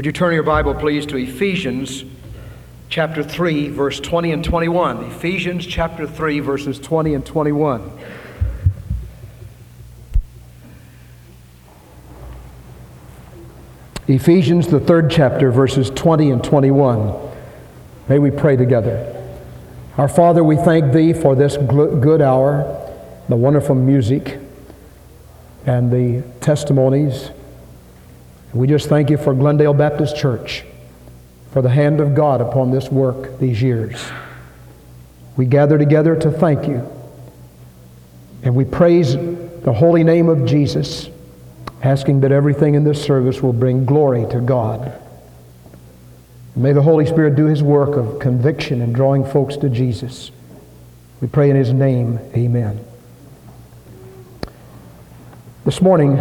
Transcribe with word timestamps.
Would 0.00 0.06
you 0.06 0.12
turn 0.12 0.32
your 0.32 0.42
Bible, 0.42 0.74
please, 0.74 1.04
to 1.04 1.18
Ephesians 1.18 2.04
chapter 2.88 3.22
3, 3.22 3.68
verse 3.68 4.00
20 4.00 4.32
and 4.32 4.42
21? 4.42 5.04
Ephesians 5.04 5.66
chapter 5.66 6.06
3, 6.06 6.40
verses 6.40 6.78
20 6.78 7.12
and 7.12 7.26
21. 7.26 7.98
Ephesians, 14.08 14.68
the 14.68 14.80
third 14.80 15.10
chapter, 15.10 15.50
verses 15.50 15.90
20 15.90 16.30
and 16.30 16.42
21. 16.42 17.14
May 18.08 18.18
we 18.18 18.30
pray 18.30 18.56
together. 18.56 19.22
Our 19.98 20.08
Father, 20.08 20.42
we 20.42 20.56
thank 20.56 20.94
Thee 20.94 21.12
for 21.12 21.34
this 21.34 21.58
good 21.58 22.22
hour, 22.22 22.90
the 23.28 23.36
wonderful 23.36 23.74
music, 23.74 24.38
and 25.66 25.92
the 25.92 26.26
testimonies. 26.40 27.32
We 28.52 28.66
just 28.66 28.88
thank 28.88 29.10
you 29.10 29.16
for 29.16 29.32
Glendale 29.32 29.74
Baptist 29.74 30.16
Church, 30.16 30.64
for 31.52 31.62
the 31.62 31.68
hand 31.68 32.00
of 32.00 32.14
God 32.14 32.40
upon 32.40 32.72
this 32.72 32.90
work 32.90 33.38
these 33.38 33.62
years. 33.62 34.04
We 35.36 35.46
gather 35.46 35.78
together 35.78 36.16
to 36.16 36.30
thank 36.32 36.66
you, 36.66 36.88
and 38.42 38.56
we 38.56 38.64
praise 38.64 39.14
the 39.14 39.72
holy 39.72 40.02
name 40.02 40.28
of 40.28 40.46
Jesus, 40.46 41.08
asking 41.82 42.20
that 42.20 42.32
everything 42.32 42.74
in 42.74 42.82
this 42.82 43.02
service 43.02 43.40
will 43.40 43.52
bring 43.52 43.84
glory 43.84 44.26
to 44.30 44.40
God. 44.40 45.00
May 46.56 46.72
the 46.72 46.82
Holy 46.82 47.06
Spirit 47.06 47.36
do 47.36 47.46
his 47.46 47.62
work 47.62 47.96
of 47.96 48.18
conviction 48.18 48.82
and 48.82 48.92
drawing 48.92 49.24
folks 49.24 49.56
to 49.58 49.68
Jesus. 49.68 50.32
We 51.20 51.28
pray 51.28 51.50
in 51.50 51.56
his 51.56 51.72
name, 51.72 52.18
amen. 52.34 52.84
This 55.64 55.80
morning, 55.80 56.16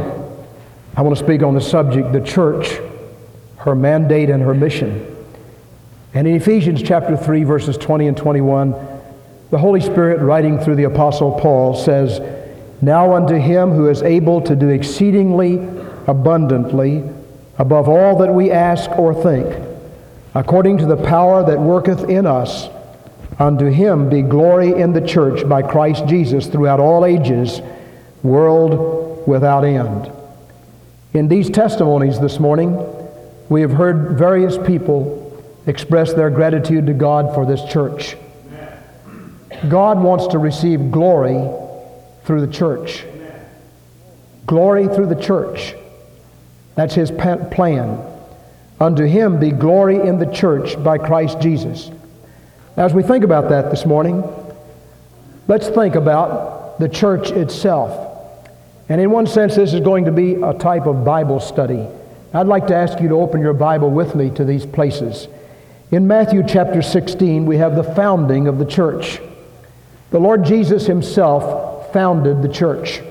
I 0.95 1.01
want 1.01 1.17
to 1.17 1.23
speak 1.23 1.43
on 1.43 1.53
the 1.53 1.61
subject, 1.61 2.11
the 2.11 2.21
church, 2.21 2.79
her 3.57 3.75
mandate 3.75 4.29
and 4.29 4.41
her 4.41 4.53
mission. 4.53 5.15
And 6.13 6.27
in 6.27 6.35
Ephesians 6.35 6.81
chapter 6.81 7.15
3, 7.15 7.43
verses 7.43 7.77
20 7.77 8.07
and 8.07 8.17
21, 8.17 8.71
the 9.51 9.57
Holy 9.57 9.81
Spirit, 9.81 10.19
writing 10.21 10.59
through 10.59 10.75
the 10.75 10.83
Apostle 10.83 11.39
Paul, 11.39 11.75
says, 11.75 12.19
Now 12.81 13.15
unto 13.15 13.35
him 13.35 13.71
who 13.71 13.89
is 13.89 14.01
able 14.01 14.41
to 14.41 14.55
do 14.55 14.69
exceedingly 14.69 15.55
abundantly 16.07 17.03
above 17.57 17.89
all 17.89 18.17
that 18.19 18.33
we 18.33 18.51
ask 18.51 18.89
or 18.91 19.13
think, 19.13 19.55
according 20.33 20.77
to 20.79 20.85
the 20.85 20.97
power 20.97 21.45
that 21.45 21.59
worketh 21.59 22.09
in 22.09 22.25
us, 22.25 22.69
unto 23.37 23.65
him 23.67 24.09
be 24.09 24.21
glory 24.21 24.73
in 24.73 24.93
the 24.93 25.05
church 25.05 25.47
by 25.47 25.61
Christ 25.61 26.05
Jesus 26.07 26.47
throughout 26.47 26.79
all 26.79 27.05
ages, 27.05 27.61
world 28.23 29.27
without 29.27 29.63
end. 29.63 30.11
In 31.11 31.27
these 31.27 31.49
testimonies 31.49 32.19
this 32.19 32.39
morning, 32.39 32.77
we 33.49 33.61
have 33.61 33.71
heard 33.71 34.15
various 34.15 34.59
people 34.59 35.25
express 35.65 36.13
their 36.13 36.29
gratitude 36.29 36.85
to 36.85 36.93
God 36.93 37.33
for 37.33 37.47
this 37.47 37.63
church. 37.65 38.15
God 39.67 40.03
wants 40.03 40.27
to 40.27 40.37
receive 40.37 40.91
glory 40.91 41.49
through 42.25 42.45
the 42.45 42.53
church. 42.53 43.05
Glory 44.45 44.87
through 44.87 45.07
the 45.07 45.19
church. 45.19 45.73
That's 46.75 46.93
his 46.93 47.09
plan. 47.09 48.05
Unto 48.79 49.03
him 49.03 49.39
be 49.39 49.49
glory 49.49 49.99
in 49.99 50.19
the 50.19 50.31
church 50.31 50.81
by 50.83 50.99
Christ 50.99 51.41
Jesus. 51.41 51.89
As 52.77 52.93
we 52.93 53.01
think 53.01 53.23
about 53.23 53.49
that 53.49 53.71
this 53.71 53.83
morning, 53.83 54.23
let's 55.47 55.69
think 55.69 55.95
about 55.95 56.79
the 56.79 56.87
church 56.87 57.31
itself. 57.31 58.08
And 58.89 58.99
in 58.99 59.11
one 59.11 59.27
sense, 59.27 59.55
this 59.55 59.73
is 59.73 59.81
going 59.81 60.05
to 60.05 60.11
be 60.11 60.33
a 60.33 60.53
type 60.53 60.87
of 60.87 61.05
Bible 61.05 61.39
study. 61.39 61.87
I'd 62.33 62.47
like 62.47 62.67
to 62.67 62.75
ask 62.75 62.99
you 62.99 63.07
to 63.09 63.21
open 63.21 63.39
your 63.39 63.53
Bible 63.53 63.91
with 63.91 64.15
me 64.15 64.31
to 64.31 64.43
these 64.43 64.65
places. 64.65 65.27
In 65.91 66.07
Matthew 66.07 66.43
chapter 66.45 66.81
16, 66.81 67.45
we 67.45 67.57
have 67.57 67.75
the 67.75 67.83
founding 67.83 68.47
of 68.47 68.57
the 68.57 68.65
church. 68.65 69.21
The 70.09 70.19
Lord 70.19 70.43
Jesus 70.43 70.87
himself 70.87 71.93
founded 71.93 72.41
the 72.41 72.49
church. 72.49 73.01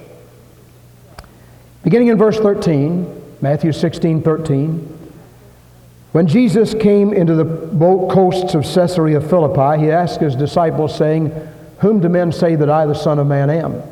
Beginning 1.84 2.08
in 2.08 2.18
verse 2.18 2.38
13, 2.38 3.36
Matthew 3.40 3.72
16, 3.72 4.22
13, 4.22 4.98
when 6.10 6.26
Jesus 6.26 6.74
came 6.74 7.12
into 7.12 7.34
the 7.34 7.44
boat 7.44 8.10
coasts 8.10 8.54
of 8.54 8.62
Caesarea 8.62 9.20
Philippi, 9.20 9.84
he 9.84 9.90
asked 9.90 10.20
his 10.20 10.34
disciples, 10.34 10.96
saying, 10.96 11.30
Whom 11.80 12.00
do 12.00 12.08
men 12.08 12.32
say 12.32 12.56
that 12.56 12.68
I, 12.68 12.86
the 12.86 12.94
Son 12.94 13.18
of 13.18 13.26
Man, 13.26 13.50
am? 13.50 13.82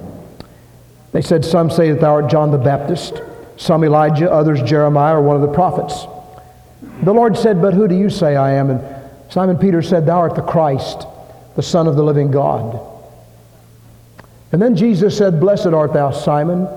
They 1.17 1.23
said, 1.23 1.47
Some 1.47 1.71
say 1.71 1.93
that 1.93 2.01
thou 2.03 2.17
art 2.17 2.31
John 2.31 2.51
the 2.51 2.59
Baptist, 2.59 3.23
some 3.57 3.85
Elijah, 3.85 4.31
others 4.31 4.61
Jeremiah 4.61 5.17
or 5.17 5.23
one 5.23 5.35
of 5.35 5.41
the 5.41 5.49
prophets. 5.49 6.05
The 7.05 7.15
Lord 7.15 7.39
said, 7.39 7.63
But 7.63 7.73
who 7.73 7.89
do 7.89 7.97
you 7.97 8.11
say 8.11 8.37
I 8.37 8.51
am? 8.53 8.69
And 8.69 8.85
Simon 9.31 9.57
Peter 9.57 9.81
said, 9.81 10.05
Thou 10.05 10.19
art 10.19 10.35
the 10.35 10.43
Christ, 10.43 11.07
the 11.55 11.63
Son 11.63 11.87
of 11.87 11.97
the 11.97 12.03
living 12.03 12.31
God. 12.31 12.79
And 14.53 14.61
then 14.61 14.77
Jesus 14.77 15.17
said, 15.17 15.41
Blessed 15.41 15.69
art 15.69 15.95
thou, 15.95 16.11
Simon, 16.11 16.69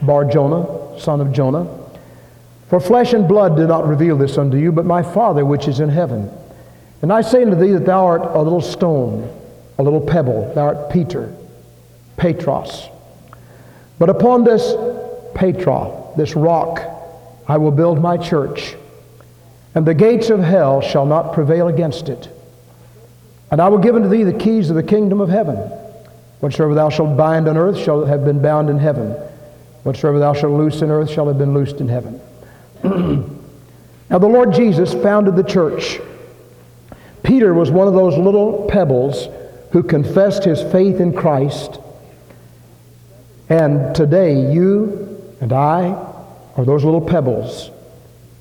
Bar 0.00 0.24
Jonah, 0.24 0.98
son 0.98 1.20
of 1.20 1.30
Jonah. 1.30 1.68
For 2.70 2.80
flesh 2.80 3.12
and 3.12 3.28
blood 3.28 3.56
did 3.56 3.68
not 3.68 3.86
reveal 3.86 4.16
this 4.16 4.38
unto 4.38 4.56
you, 4.56 4.72
but 4.72 4.86
my 4.86 5.02
Father 5.02 5.44
which 5.44 5.68
is 5.68 5.80
in 5.80 5.90
heaven. 5.90 6.30
And 7.02 7.12
I 7.12 7.20
say 7.20 7.42
unto 7.42 7.56
thee 7.56 7.72
that 7.72 7.84
thou 7.84 8.06
art 8.06 8.22
a 8.22 8.40
little 8.40 8.62
stone, 8.62 9.30
a 9.76 9.82
little 9.82 10.00
pebble. 10.00 10.50
Thou 10.54 10.64
art 10.64 10.90
Peter, 10.90 11.30
Petros. 12.16 12.88
But 14.00 14.08
upon 14.08 14.44
this 14.44 14.74
Petra, 15.34 15.92
this 16.16 16.34
rock, 16.34 16.80
I 17.46 17.58
will 17.58 17.70
build 17.70 18.00
my 18.00 18.16
church, 18.16 18.74
and 19.74 19.86
the 19.86 19.92
gates 19.92 20.30
of 20.30 20.40
hell 20.40 20.80
shall 20.80 21.04
not 21.04 21.34
prevail 21.34 21.68
against 21.68 22.08
it. 22.08 22.30
And 23.50 23.60
I 23.60 23.68
will 23.68 23.78
give 23.78 23.94
unto 23.94 24.08
thee 24.08 24.24
the 24.24 24.32
keys 24.32 24.70
of 24.70 24.76
the 24.76 24.82
kingdom 24.82 25.20
of 25.20 25.28
heaven. 25.28 25.56
Whatsoever 26.40 26.74
thou 26.74 26.88
shalt 26.88 27.14
bind 27.18 27.46
on 27.46 27.58
earth 27.58 27.76
shall 27.76 28.06
have 28.06 28.24
been 28.24 28.40
bound 28.40 28.70
in 28.70 28.78
heaven. 28.78 29.10
Whatsoever 29.82 30.18
thou 30.18 30.32
shalt 30.32 30.54
loose 30.54 30.80
in 30.80 30.90
earth 30.90 31.10
shall 31.10 31.28
have 31.28 31.36
been 31.36 31.52
loosed 31.52 31.76
in 31.76 31.88
heaven. 31.88 32.20
now, 32.82 34.18
the 34.18 34.26
Lord 34.26 34.54
Jesus 34.54 34.94
founded 34.94 35.36
the 35.36 35.44
church. 35.44 36.00
Peter 37.22 37.52
was 37.52 37.70
one 37.70 37.86
of 37.86 37.92
those 37.92 38.16
little 38.16 38.66
pebbles 38.66 39.28
who 39.72 39.82
confessed 39.82 40.44
his 40.44 40.62
faith 40.72 41.00
in 41.00 41.12
Christ 41.12 41.78
and 43.50 43.92
today, 43.96 44.52
you 44.52 45.34
and 45.40 45.52
I 45.52 45.88
are 46.56 46.64
those 46.64 46.84
little 46.84 47.00
pebbles. 47.00 47.72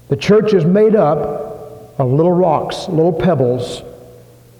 The 0.09 0.15
church 0.15 0.53
is 0.53 0.65
made 0.65 0.95
up 0.95 1.97
of 1.99 2.11
little 2.11 2.31
rocks, 2.31 2.87
little 2.87 3.11
pebbles, 3.11 3.81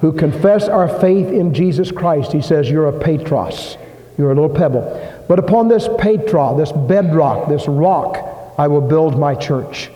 who 0.02 0.12
confess 0.12 0.68
our 0.68 0.88
faith 0.88 1.28
in 1.28 1.54
Jesus 1.54 1.92
Christ. 1.92 2.32
He 2.32 2.42
says, 2.42 2.68
You're 2.68 2.88
a 2.88 3.00
Petros. 3.00 3.78
You're 4.18 4.32
a 4.32 4.36
little 4.36 4.50
pebble. 4.50 5.26
But 5.28 5.38
upon 5.38 5.68
this 5.68 5.88
Petra, 6.00 6.56
this 6.58 6.72
bedrock, 6.72 7.48
this 7.48 7.68
rock, 7.68 8.18
I 8.58 8.68
will 8.68 8.82
build 8.82 9.20
my 9.20 9.36
church. 9.36 9.92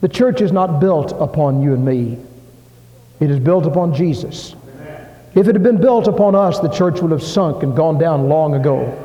The 0.00 0.08
church 0.08 0.40
is 0.40 0.50
not 0.50 0.80
built 0.80 1.12
upon 1.12 1.62
you 1.62 1.72
and 1.72 1.84
me, 1.84 2.18
it 3.20 3.30
is 3.30 3.38
built 3.38 3.64
upon 3.64 3.94
Jesus. 3.94 4.56
If 5.36 5.48
it 5.48 5.54
had 5.54 5.62
been 5.62 5.80
built 5.80 6.08
upon 6.08 6.34
us, 6.34 6.58
the 6.58 6.68
church 6.68 7.00
would 7.00 7.10
have 7.10 7.22
sunk 7.22 7.62
and 7.62 7.76
gone 7.76 7.98
down 7.98 8.28
long 8.28 8.54
ago. 8.54 9.03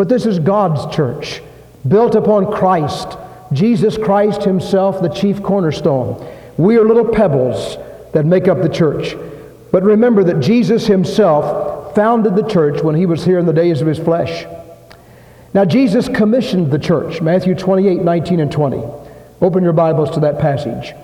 But 0.00 0.08
this 0.08 0.24
is 0.24 0.38
God's 0.38 0.96
church, 0.96 1.42
built 1.86 2.14
upon 2.14 2.50
Christ, 2.50 3.18
Jesus 3.52 3.98
Christ 3.98 4.44
Himself, 4.44 5.02
the 5.02 5.10
chief 5.10 5.42
cornerstone. 5.42 6.26
We 6.56 6.78
are 6.78 6.86
little 6.86 7.06
pebbles 7.06 7.76
that 8.14 8.24
make 8.24 8.48
up 8.48 8.62
the 8.62 8.70
church. 8.70 9.14
But 9.70 9.82
remember 9.82 10.24
that 10.24 10.40
Jesus 10.40 10.86
Himself 10.86 11.94
founded 11.94 12.34
the 12.34 12.48
church 12.48 12.82
when 12.82 12.94
He 12.94 13.04
was 13.04 13.26
here 13.26 13.38
in 13.38 13.44
the 13.44 13.52
days 13.52 13.82
of 13.82 13.86
His 13.86 13.98
flesh. 13.98 14.46
Now, 15.52 15.66
Jesus 15.66 16.08
commissioned 16.08 16.70
the 16.70 16.78
church, 16.78 17.20
Matthew 17.20 17.54
28 17.54 18.00
19 18.00 18.40
and 18.40 18.50
20. 18.50 18.82
Open 19.42 19.62
your 19.62 19.74
Bibles 19.74 20.12
to 20.12 20.20
that 20.20 20.38
passage. 20.38 20.94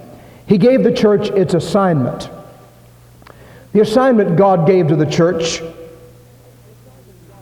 He 0.47 0.57
gave 0.57 0.85
the 0.85 0.95
church 0.95 1.29
its 1.29 1.53
assignment. 1.53 2.31
The 3.75 3.83
assignment 3.83 4.39
God 4.39 4.67
gave 4.67 4.89
to 4.89 4.97
the 4.97 5.05
church 5.05 5.61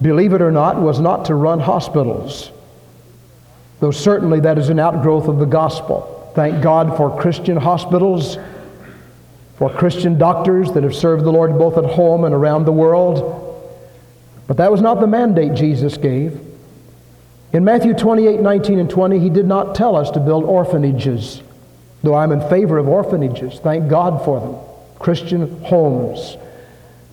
believe 0.04 0.34
it 0.34 0.42
or 0.42 0.52
not, 0.52 0.76
was 0.76 1.00
not 1.00 1.24
to 1.24 1.34
run 1.34 1.60
hospitals, 1.60 2.50
though 3.80 3.90
certainly 3.90 4.38
that 4.40 4.58
is 4.58 4.68
an 4.68 4.78
outgrowth 4.78 5.28
of 5.28 5.38
the 5.38 5.46
gospel. 5.46 6.30
Thank 6.34 6.62
God 6.62 6.94
for 6.98 7.18
Christian 7.18 7.56
hospitals, 7.56 8.36
for 9.56 9.70
Christian 9.70 10.18
doctors 10.18 10.72
that 10.72 10.82
have 10.82 10.94
served 10.94 11.24
the 11.24 11.32
Lord 11.32 11.56
both 11.58 11.78
at 11.78 11.86
home 11.86 12.24
and 12.24 12.34
around 12.34 12.66
the 12.66 12.72
world. 12.72 13.40
But 14.46 14.58
that 14.58 14.70
was 14.70 14.82
not 14.82 15.00
the 15.00 15.06
mandate 15.06 15.54
Jesus 15.54 15.96
gave. 15.96 16.38
In 17.54 17.64
Matthew 17.64 17.94
28 17.94 18.40
19 18.40 18.78
and 18.80 18.90
20, 18.90 19.18
he 19.18 19.30
did 19.30 19.46
not 19.46 19.74
tell 19.74 19.96
us 19.96 20.10
to 20.10 20.20
build 20.20 20.44
orphanages, 20.44 21.42
though 22.02 22.14
I'm 22.14 22.30
in 22.30 22.46
favor 22.50 22.76
of 22.76 22.88
orphanages. 22.88 23.58
Thank 23.58 23.88
God 23.88 24.22
for 24.22 24.38
them. 24.38 24.56
Christian 24.98 25.62
homes 25.64 26.36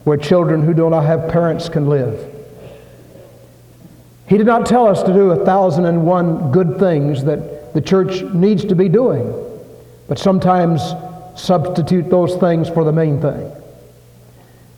where 0.04 0.18
children 0.18 0.64
who 0.64 0.74
do 0.74 0.90
not 0.90 1.06
have 1.06 1.30
parents 1.30 1.70
can 1.70 1.88
live. 1.88 2.31
He 4.32 4.38
did 4.38 4.48
not 4.48 4.66
tell 4.66 4.88
us 4.88 5.04
to 5.04 5.12
do 5.12 5.32
a 5.32 5.44
thousand 5.44 5.84
and 5.88 6.06
one 6.06 6.54
good 6.54 6.80
things 6.80 7.26
that 7.26 7.74
the 7.74 7.82
church 7.82 8.22
needs 8.34 8.64
to 8.64 8.76
be 8.76 8.88
doing. 8.88 9.28
but 10.08 10.18
sometimes 10.18 10.82
substitute 11.36 12.10
those 12.10 12.36
things 12.36 12.70
for 12.70 12.86
the 12.86 12.94
main 12.94 13.20
thing. 13.22 13.52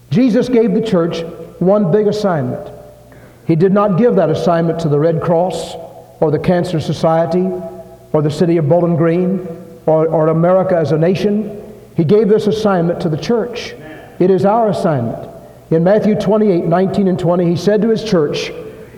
Jesus 0.09 0.49
gave 0.49 0.73
the 0.73 0.81
church 0.81 1.21
one 1.59 1.91
big 1.91 2.07
assignment. 2.07 2.67
He 3.45 3.55
did 3.55 3.71
not 3.73 3.99
give 3.99 4.15
that 4.15 4.31
assignment 4.31 4.79
to 4.81 4.89
the 4.89 4.97
Red 4.97 5.21
Cross 5.21 5.75
or 6.19 6.31
the 6.31 6.39
Cancer 6.39 6.79
Society 6.79 7.47
or 8.11 8.23
the 8.23 8.31
city 8.31 8.57
of 8.57 8.67
Bowling 8.67 8.95
Green 8.95 9.47
or, 9.85 10.07
or 10.07 10.27
America 10.29 10.75
as 10.75 10.91
a 10.91 10.97
nation. 10.97 11.61
He 11.95 12.03
gave 12.03 12.27
this 12.27 12.47
assignment 12.47 12.99
to 13.01 13.09
the 13.09 13.17
church. 13.17 13.73
It 14.19 14.31
is 14.31 14.45
our 14.45 14.69
assignment. 14.69 15.29
In 15.69 15.83
Matthew 15.83 16.15
28 16.15 16.65
19 16.65 17.07
and 17.07 17.19
20, 17.19 17.45
he 17.45 17.55
said 17.55 17.83
to 17.83 17.89
his 17.89 18.03
church, 18.03 18.51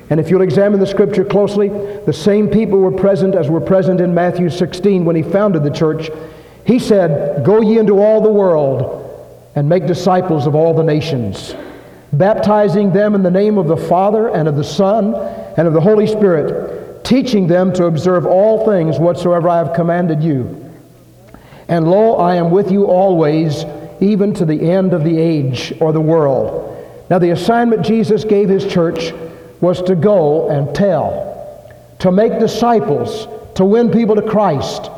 and 0.10 0.20
if 0.20 0.30
you'll 0.30 0.42
examine 0.42 0.80
the 0.80 0.86
scripture 0.86 1.26
closely, 1.26 1.70
the 1.70 2.14
same 2.14 2.48
people 2.48 2.80
were 2.80 2.92
present 2.92 3.34
as 3.34 3.50
were 3.50 3.62
present 3.62 4.00
in 4.00 4.14
Matthew 4.14 4.50
16 4.50 5.04
when 5.04 5.16
he 5.16 5.24
founded 5.24 5.64
the 5.64 5.72
church. 5.72 6.10
He 6.66 6.78
said, 6.78 7.44
Go 7.44 7.62
ye 7.62 7.80
into 7.80 8.00
all 8.00 8.22
the 8.22 8.32
world 8.32 9.02
and 9.56 9.68
make 9.68 9.88
disciples 9.88 10.46
of 10.46 10.54
all 10.54 10.76
the 10.76 10.84
nations, 10.84 11.56
baptizing 12.14 12.92
them 12.92 13.16
in 13.16 13.24
the 13.24 13.32
name 13.32 13.58
of 13.58 13.68
the 13.68 13.78
Father 13.78 14.30
and 14.30 14.48
of 14.48 14.56
the 14.56 14.64
Son 14.64 15.16
and 15.58 15.68
of 15.68 15.74
the 15.74 15.82
Holy 15.82 16.06
Spirit, 16.06 17.04
teaching 17.04 17.48
them 17.48 17.74
to 17.74 17.86
observe 17.86 18.28
all 18.28 18.66
things 18.66 19.00
whatsoever 19.00 19.50
I 19.50 19.58
have 19.58 19.74
commanded 19.74 20.22
you. 20.22 20.62
And 21.68 21.90
lo, 21.90 22.18
I 22.18 22.36
am 22.36 22.52
with 22.52 22.72
you 22.72 22.86
always, 22.86 23.66
even 24.00 24.36
to 24.36 24.46
the 24.46 24.70
end 24.70 24.94
of 24.94 25.04
the 25.04 25.18
age 25.18 25.74
or 25.80 25.92
the 25.92 26.02
world. 26.02 26.74
Now, 27.10 27.18
the 27.18 27.32
assignment 27.32 27.84
Jesus 27.84 28.24
gave 28.24 28.50
his 28.50 28.68
church 28.68 29.14
was 29.62 29.82
to 29.84 29.96
go 29.96 30.50
and 30.50 30.76
tell, 30.76 31.74
to 32.00 32.12
make 32.12 32.40
disciples, 32.40 33.28
to 33.56 33.66
win 33.66 33.92
people 33.92 34.16
to 34.16 34.22
Christ 34.22 34.90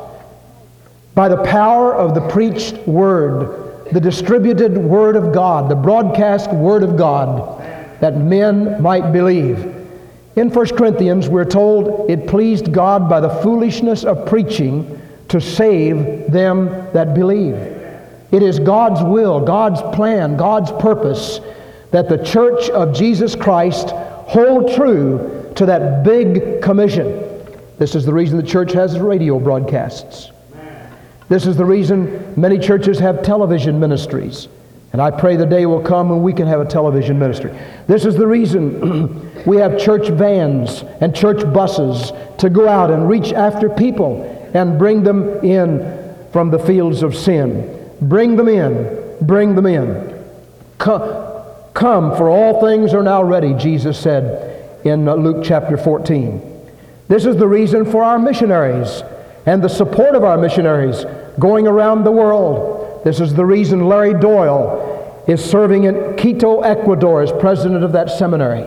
by 1.14 1.28
the 1.28 1.42
power 1.44 1.94
of 1.94 2.14
the 2.14 2.28
preached 2.28 2.76
word, 2.86 3.84
the 3.92 4.00
distributed 4.00 4.76
word 4.76 5.16
of 5.16 5.32
God, 5.32 5.68
the 5.68 5.74
broadcast 5.74 6.52
word 6.52 6.82
of 6.82 6.96
God, 6.96 7.60
that 8.00 8.16
men 8.16 8.80
might 8.80 9.12
believe. 9.12 9.74
In 10.36 10.50
1 10.50 10.76
Corinthians, 10.76 11.28
we're 11.28 11.44
told 11.44 12.08
it 12.10 12.28
pleased 12.28 12.72
God 12.72 13.08
by 13.08 13.18
the 13.20 13.28
foolishness 13.28 14.04
of 14.04 14.26
preaching 14.26 15.00
to 15.28 15.40
save 15.40 16.30
them 16.30 16.66
that 16.92 17.14
believe. 17.14 17.56
It 18.30 18.42
is 18.42 18.58
God's 18.58 19.02
will, 19.02 19.40
God's 19.40 19.82
plan, 19.96 20.36
God's 20.36 20.70
purpose 20.72 21.40
that 21.90 22.08
the 22.08 22.22
church 22.22 22.68
of 22.70 22.94
Jesus 22.94 23.34
Christ 23.34 23.88
hold 24.28 24.74
true 24.74 25.52
to 25.56 25.66
that 25.66 26.04
big 26.04 26.62
commission. 26.62 27.24
This 27.78 27.94
is 27.94 28.04
the 28.04 28.12
reason 28.12 28.36
the 28.36 28.46
church 28.46 28.72
has 28.72 28.98
radio 28.98 29.38
broadcasts. 29.38 30.30
This 31.28 31.46
is 31.46 31.56
the 31.56 31.64
reason 31.64 32.34
many 32.36 32.58
churches 32.58 32.98
have 32.98 33.22
television 33.22 33.80
ministries. 33.80 34.48
And 34.92 35.02
I 35.02 35.10
pray 35.10 35.36
the 35.36 35.46
day 35.46 35.66
will 35.66 35.82
come 35.82 36.08
when 36.08 36.22
we 36.22 36.32
can 36.32 36.46
have 36.46 36.60
a 36.60 36.64
television 36.64 37.18
ministry. 37.18 37.52
This 37.86 38.04
is 38.04 38.16
the 38.16 38.26
reason 38.26 39.32
we 39.46 39.56
have 39.58 39.78
church 39.78 40.08
vans 40.08 40.82
and 41.00 41.14
church 41.14 41.50
buses 41.52 42.12
to 42.38 42.48
go 42.48 42.68
out 42.68 42.90
and 42.90 43.08
reach 43.08 43.32
after 43.32 43.68
people 43.68 44.22
and 44.54 44.78
bring 44.78 45.02
them 45.02 45.44
in 45.44 46.16
from 46.32 46.50
the 46.50 46.58
fields 46.58 47.02
of 47.02 47.14
sin. 47.14 47.92
Bring 48.02 48.36
them 48.36 48.48
in. 48.48 49.16
Bring 49.22 49.54
them 49.54 49.66
in. 49.66 50.24
Come, 50.78 51.27
come, 51.78 52.16
for 52.16 52.28
all 52.28 52.60
things 52.60 52.92
are 52.92 53.04
now 53.04 53.22
ready, 53.22 53.54
Jesus 53.54 53.98
said 53.98 54.84
in 54.84 55.04
Luke 55.04 55.44
chapter 55.44 55.76
14. 55.76 56.42
This 57.06 57.24
is 57.24 57.36
the 57.36 57.46
reason 57.46 57.84
for 57.84 58.02
our 58.02 58.18
missionaries 58.18 59.02
and 59.46 59.62
the 59.62 59.68
support 59.68 60.14
of 60.14 60.24
our 60.24 60.36
missionaries 60.36 61.04
going 61.38 61.68
around 61.68 62.02
the 62.02 62.10
world. 62.10 63.04
This 63.04 63.20
is 63.20 63.32
the 63.32 63.46
reason 63.46 63.86
Larry 63.86 64.12
Doyle 64.12 65.24
is 65.28 65.42
serving 65.42 65.84
in 65.84 66.16
Quito, 66.16 66.62
Ecuador 66.62 67.22
as 67.22 67.30
president 67.32 67.84
of 67.84 67.92
that 67.92 68.10
seminary. 68.10 68.66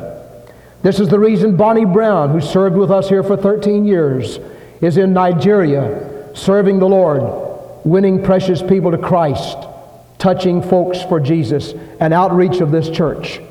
This 0.82 1.00
is 1.00 1.10
the 1.10 1.20
reason 1.20 1.58
Bonnie 1.58 1.86
Brown, 1.86 2.30
who 2.30 2.40
served 2.40 2.78
with 2.78 2.92
us 2.92 3.10
here 3.10 3.24
for 3.24 3.36
13 3.36 3.86
years, 3.86 4.40
is 4.80 4.98
in 4.98 5.12
Nigeria 5.14 6.32
serving 6.34 6.80
the 6.80 6.88
Lord, 6.88 7.22
winning 7.84 8.24
precious 8.24 8.62
people 8.62 8.90
to 8.92 8.98
Christ, 8.98 9.58
touching 10.22 10.62
folks 10.62 11.02
for 11.02 11.20
Jesus, 11.20 11.74
and 12.00 12.14
outreach 12.14 12.62
of 12.62 12.70
this 12.70 12.92
church. 12.92 13.42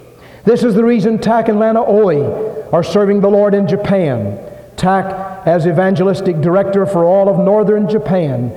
This 0.45 0.63
is 0.63 0.77
the 0.77 0.85
reason 0.85 1.19
Tak 1.19 1.49
and 1.49 1.59
Lana 1.59 1.83
Oi 1.83 2.23
are 2.71 2.85
serving 2.85 3.21
the 3.21 3.29
Lord 3.29 3.55
in 3.55 3.67
Japan. 3.67 4.39
Tak 4.77 5.49
as 5.49 5.67
evangelistic 5.67 6.41
director 6.41 6.87
for 6.87 7.05
all 7.05 7.29
of 7.29 7.45
northern 7.45 7.89
Japan, 7.89 8.53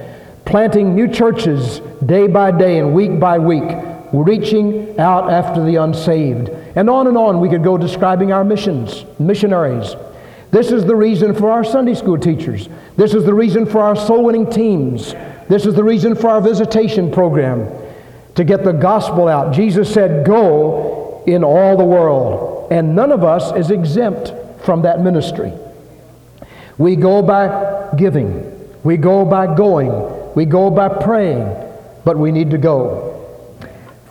planting 0.46 0.94
new 0.94 1.08
churches 1.08 1.80
day 2.06 2.28
by 2.28 2.52
day 2.52 2.78
and 2.78 2.94
week 2.94 3.20
by 3.20 3.40
week, 3.40 3.64
reaching 4.14 5.00
out 5.00 5.32
after 5.32 5.66
the 5.66 5.78
unsaved. 5.78 6.50
And 6.76 6.92
on 6.92 7.08
and 7.08 7.18
on 7.18 7.40
we 7.40 7.50
could 7.50 7.64
go 7.64 7.80
describing 7.80 8.32
our 8.32 8.44
missions, 8.44 9.06
missionaries. 9.18 9.96
This 10.52 10.72
is 10.72 10.86
the 10.86 10.96
reason 10.96 11.34
for 11.34 11.50
our 11.50 11.64
Sunday 11.64 11.96
school 11.96 12.20
teachers. 12.20 12.70
This 12.96 13.16
is 13.16 13.26
the 13.26 13.34
reason 13.34 13.66
for 13.66 13.82
our 13.82 13.96
soul 13.96 14.24
winning 14.24 14.52
teams. 14.52 15.14
This 15.50 15.66
is 15.66 15.74
the 15.74 15.84
reason 15.84 16.14
for 16.14 16.30
our 16.30 16.42
visitation 16.42 17.12
program 17.12 17.83
to 18.36 18.44
get 18.44 18.64
the 18.64 18.72
gospel 18.72 19.28
out. 19.28 19.54
Jesus 19.54 19.94
said, 19.94 20.26
Go 20.26 21.24
in 21.28 21.44
all 21.44 21.78
the 21.78 21.86
world. 21.86 22.72
And 22.72 22.96
none 22.96 23.12
of 23.12 23.24
us 23.24 23.56
is 23.56 23.72
exempt 23.72 24.34
from 24.66 24.82
that 24.84 25.02
ministry. 25.02 25.52
We 26.78 26.96
go 26.96 27.22
by 27.22 27.94
giving, 27.96 28.70
we 28.84 28.98
go 28.98 29.26
by 29.26 29.54
going, 29.56 30.34
we 30.34 30.46
go 30.46 30.72
by 30.72 30.90
praying, 30.90 31.56
but 32.04 32.18
we 32.18 32.32
need 32.32 32.50
to 32.52 32.58
go. 32.58 33.12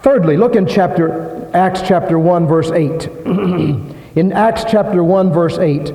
Thirdly, 0.03 0.37
look 0.37 0.55
in 0.55 0.67
chapter 0.67 1.51
Acts 1.55 1.83
chapter 1.83 2.19
1 2.19 2.47
verse 2.47 2.71
8. 2.71 3.07
in 4.17 4.33
Acts 4.33 4.65
chapter 4.69 5.03
1 5.03 5.33
verse 5.33 5.59
8, 5.59 5.93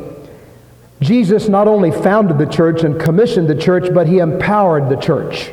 Jesus 0.99 1.47
not 1.47 1.67
only 1.67 1.91
founded 1.91 2.37
the 2.37 2.45
church 2.45 2.83
and 2.83 2.99
commissioned 2.99 3.47
the 3.47 3.55
church, 3.55 3.93
but 3.93 4.07
he 4.07 4.19
empowered 4.19 4.89
the 4.89 4.95
church. 4.97 5.51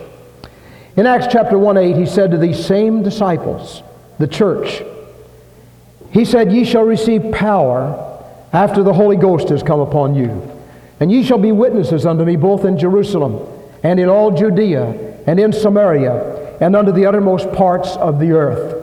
In 0.96 1.06
Acts 1.06 1.26
chapter 1.30 1.58
1 1.58 1.76
8, 1.76 1.96
he 1.96 2.06
said 2.06 2.30
to 2.30 2.38
these 2.38 2.64
same 2.64 3.02
disciples, 3.02 3.82
the 4.18 4.28
church, 4.28 4.82
he 6.12 6.24
said, 6.24 6.52
Ye 6.52 6.64
shall 6.64 6.84
receive 6.84 7.32
power 7.32 8.00
after 8.52 8.84
the 8.84 8.92
Holy 8.92 9.16
Ghost 9.16 9.48
has 9.48 9.64
come 9.64 9.80
upon 9.80 10.14
you. 10.14 10.50
And 11.00 11.10
ye 11.10 11.24
shall 11.24 11.38
be 11.38 11.50
witnesses 11.50 12.06
unto 12.06 12.24
me 12.24 12.36
both 12.36 12.64
in 12.64 12.78
Jerusalem 12.78 13.44
and 13.82 13.98
in 13.98 14.08
all 14.08 14.30
Judea 14.30 15.22
and 15.26 15.40
in 15.40 15.52
Samaria 15.52 16.56
and 16.60 16.76
unto 16.76 16.92
the 16.92 17.06
uttermost 17.06 17.50
parts 17.52 17.96
of 17.96 18.20
the 18.20 18.30
earth. 18.30 18.80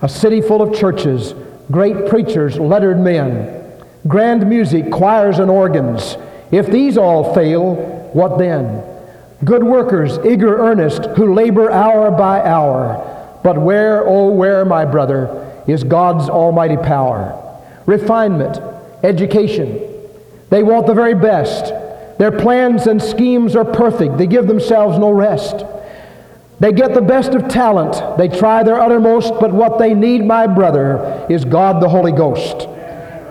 A 0.00 0.08
city 0.08 0.40
full 0.40 0.62
of 0.62 0.74
churches, 0.74 1.34
great 1.70 2.08
preachers, 2.08 2.58
lettered 2.58 2.98
men, 2.98 3.70
grand 4.06 4.48
music, 4.48 4.90
choirs, 4.90 5.38
and 5.38 5.50
organs. 5.50 6.16
If 6.50 6.68
these 6.68 6.96
all 6.96 7.34
fail, 7.34 7.74
what 8.14 8.38
then? 8.38 8.82
Good 9.44 9.62
workers, 9.62 10.18
eager, 10.24 10.58
earnest, 10.58 11.04
who 11.16 11.32
labor 11.32 11.70
hour 11.70 12.10
by 12.10 12.42
hour. 12.42 13.38
But 13.44 13.60
where, 13.60 14.06
oh, 14.06 14.30
where, 14.30 14.64
my 14.64 14.84
brother, 14.84 15.62
is 15.68 15.84
God's 15.84 16.28
almighty 16.28 16.76
power? 16.76 17.60
Refinement, 17.86 18.58
education. 19.04 19.80
They 20.50 20.62
want 20.62 20.86
the 20.86 20.94
very 20.94 21.14
best. 21.14 21.72
Their 22.18 22.32
plans 22.32 22.88
and 22.88 23.00
schemes 23.00 23.54
are 23.54 23.64
perfect. 23.64 24.18
They 24.18 24.26
give 24.26 24.48
themselves 24.48 24.98
no 24.98 25.10
rest. 25.12 25.64
They 26.58 26.72
get 26.72 26.94
the 26.94 27.00
best 27.00 27.34
of 27.34 27.48
talent. 27.48 28.18
They 28.18 28.28
try 28.28 28.64
their 28.64 28.80
uttermost, 28.80 29.34
but 29.40 29.52
what 29.52 29.78
they 29.78 29.94
need, 29.94 30.24
my 30.24 30.48
brother, 30.48 31.26
is 31.30 31.44
God 31.44 31.80
the 31.80 31.88
Holy 31.88 32.10
Ghost. 32.10 32.66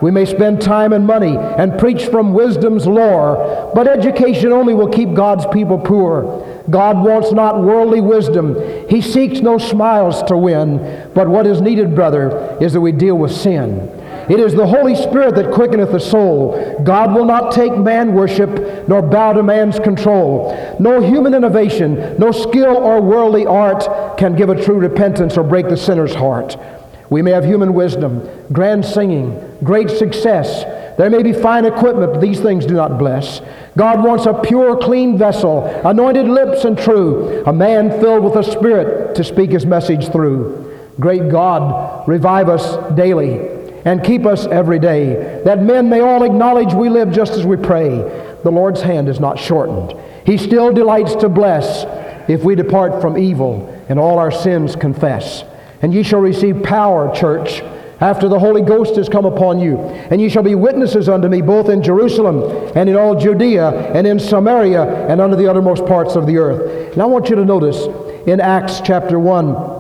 We 0.02 0.12
may 0.12 0.26
spend 0.26 0.62
time 0.62 0.94
and 0.94 1.08
money 1.08 1.36
and 1.38 1.80
preach 1.80 2.06
from 2.06 2.34
wisdom's 2.34 2.86
lore, 2.86 3.72
but 3.74 3.88
education 3.88 4.52
only 4.52 4.74
will 4.74 4.90
keep 4.90 5.14
God's 5.14 5.46
people 5.48 5.80
poor. 5.80 6.64
God 6.70 7.04
wants 7.04 7.32
not 7.32 7.62
worldly 7.62 8.02
wisdom. 8.02 8.56
He 8.90 9.02
seeks 9.02 9.40
no 9.40 9.58
smiles 9.58 10.22
to 10.24 10.38
win. 10.38 11.12
But 11.16 11.30
what 11.30 11.48
is 11.48 11.62
needed, 11.62 11.96
brother, 11.96 12.58
is 12.60 12.74
that 12.74 12.82
we 12.82 12.92
deal 12.92 13.18
with 13.18 13.32
sin. 13.32 13.90
It 14.30 14.42
is 14.42 14.54
the 14.54 14.68
Holy 14.68 14.94
Spirit 14.94 15.36
that 15.36 15.54
quickeneth 15.54 15.94
the 15.94 16.00
soul. 16.00 16.84
God 16.84 17.16
will 17.16 17.24
not 17.24 17.54
take 17.54 17.78
man 17.78 18.14
worship 18.14 18.88
nor 18.90 19.02
bow 19.02 19.32
to 19.32 19.42
man's 19.42 19.80
control. 19.80 20.76
No 20.80 21.00
human 21.00 21.34
innovation, 21.34 22.18
no 22.20 22.32
skill 22.32 22.76
or 22.76 23.02
worldly 23.02 23.46
art 23.46 24.18
can 24.18 24.36
give 24.36 24.50
a 24.50 24.62
true 24.62 24.78
repentance 24.78 25.38
or 25.38 25.44
break 25.44 25.70
the 25.70 25.78
sinner's 25.78 26.14
heart. 26.14 26.58
We 27.10 27.22
may 27.22 27.32
have 27.32 27.46
human 27.46 27.74
wisdom, 27.74 28.28
grand 28.52 28.86
singing, 28.86 29.58
great 29.64 29.90
success. 29.90 30.64
There 30.98 31.10
may 31.10 31.24
be 31.24 31.32
fine 31.32 31.66
equipment, 31.66 32.14
but 32.14 32.22
these 32.22 32.40
things 32.40 32.66
do 32.66 32.74
not 32.74 32.98
bless. 32.98 33.42
God 33.78 34.04
wants 34.04 34.26
a 34.26 34.34
pure, 34.34 34.76
clean 34.78 35.18
vessel, 35.18 35.66
anointed 35.86 36.28
lips 36.28 36.66
and 36.66 36.78
true, 36.78 37.44
a 37.46 37.54
man 37.54 37.92
filled 38.02 38.24
with 38.24 38.34
the 38.34 38.44
Spirit 38.44 39.16
to 39.16 39.24
speak 39.24 39.52
his 39.52 39.66
message 39.66 40.12
through. 40.12 40.64
Great 41.00 41.30
God, 41.30 42.08
revive 42.08 42.50
us 42.50 42.96
daily 42.96 43.56
and 43.86 44.04
keep 44.04 44.26
us 44.26 44.46
every 44.48 44.80
day, 44.80 45.42
that 45.46 45.62
men 45.62 45.88
may 45.88 46.02
all 46.02 46.24
acknowledge 46.24 46.74
we 46.74 46.90
live 46.90 47.12
just 47.12 47.34
as 47.34 47.46
we 47.46 47.56
pray. 47.56 47.90
The 48.44 48.52
Lord's 48.52 48.82
hand 48.82 49.08
is 49.08 49.20
not 49.20 49.40
shortened. 49.40 49.94
He 50.26 50.38
still 50.38 50.74
delights 50.74 51.16
to 51.16 51.30
bless 51.30 51.86
if 52.28 52.44
we 52.44 52.56
depart 52.56 53.00
from 53.02 53.18
evil 53.18 53.74
and 53.88 53.98
all 53.98 54.20
our 54.20 54.32
sins 54.32 54.76
confess. 54.76 55.46
And 55.82 55.94
ye 55.94 56.04
shall 56.04 56.20
receive 56.20 56.64
power, 56.64 57.14
church, 57.16 57.62
after 58.00 58.28
the 58.28 58.40
Holy 58.40 58.62
Ghost 58.62 58.96
has 58.96 59.10
come 59.10 59.26
upon 59.26 59.60
you. 59.60 59.78
And 59.78 60.22
ye 60.22 60.30
shall 60.30 60.44
be 60.44 60.56
witnesses 60.56 61.10
unto 61.10 61.28
me 61.28 61.42
both 61.42 61.70
in 61.70 61.82
Jerusalem 61.82 62.72
and 62.76 62.90
in 62.90 62.96
all 62.96 63.20
Judea 63.20 63.94
and 63.94 64.06
in 64.06 64.20
Samaria 64.20 65.08
and 65.08 65.20
unto 65.20 65.36
the 65.36 65.50
uttermost 65.50 65.86
parts 65.86 66.16
of 66.16 66.28
the 66.28 66.38
earth. 66.38 66.94
And 66.94 67.02
I 67.02 67.06
want 67.06 67.30
you 67.30 67.36
to 67.36 67.46
notice 67.46 67.86
in 68.28 68.40
Acts 68.40 68.82
chapter 68.82 69.20
1, 69.20 69.78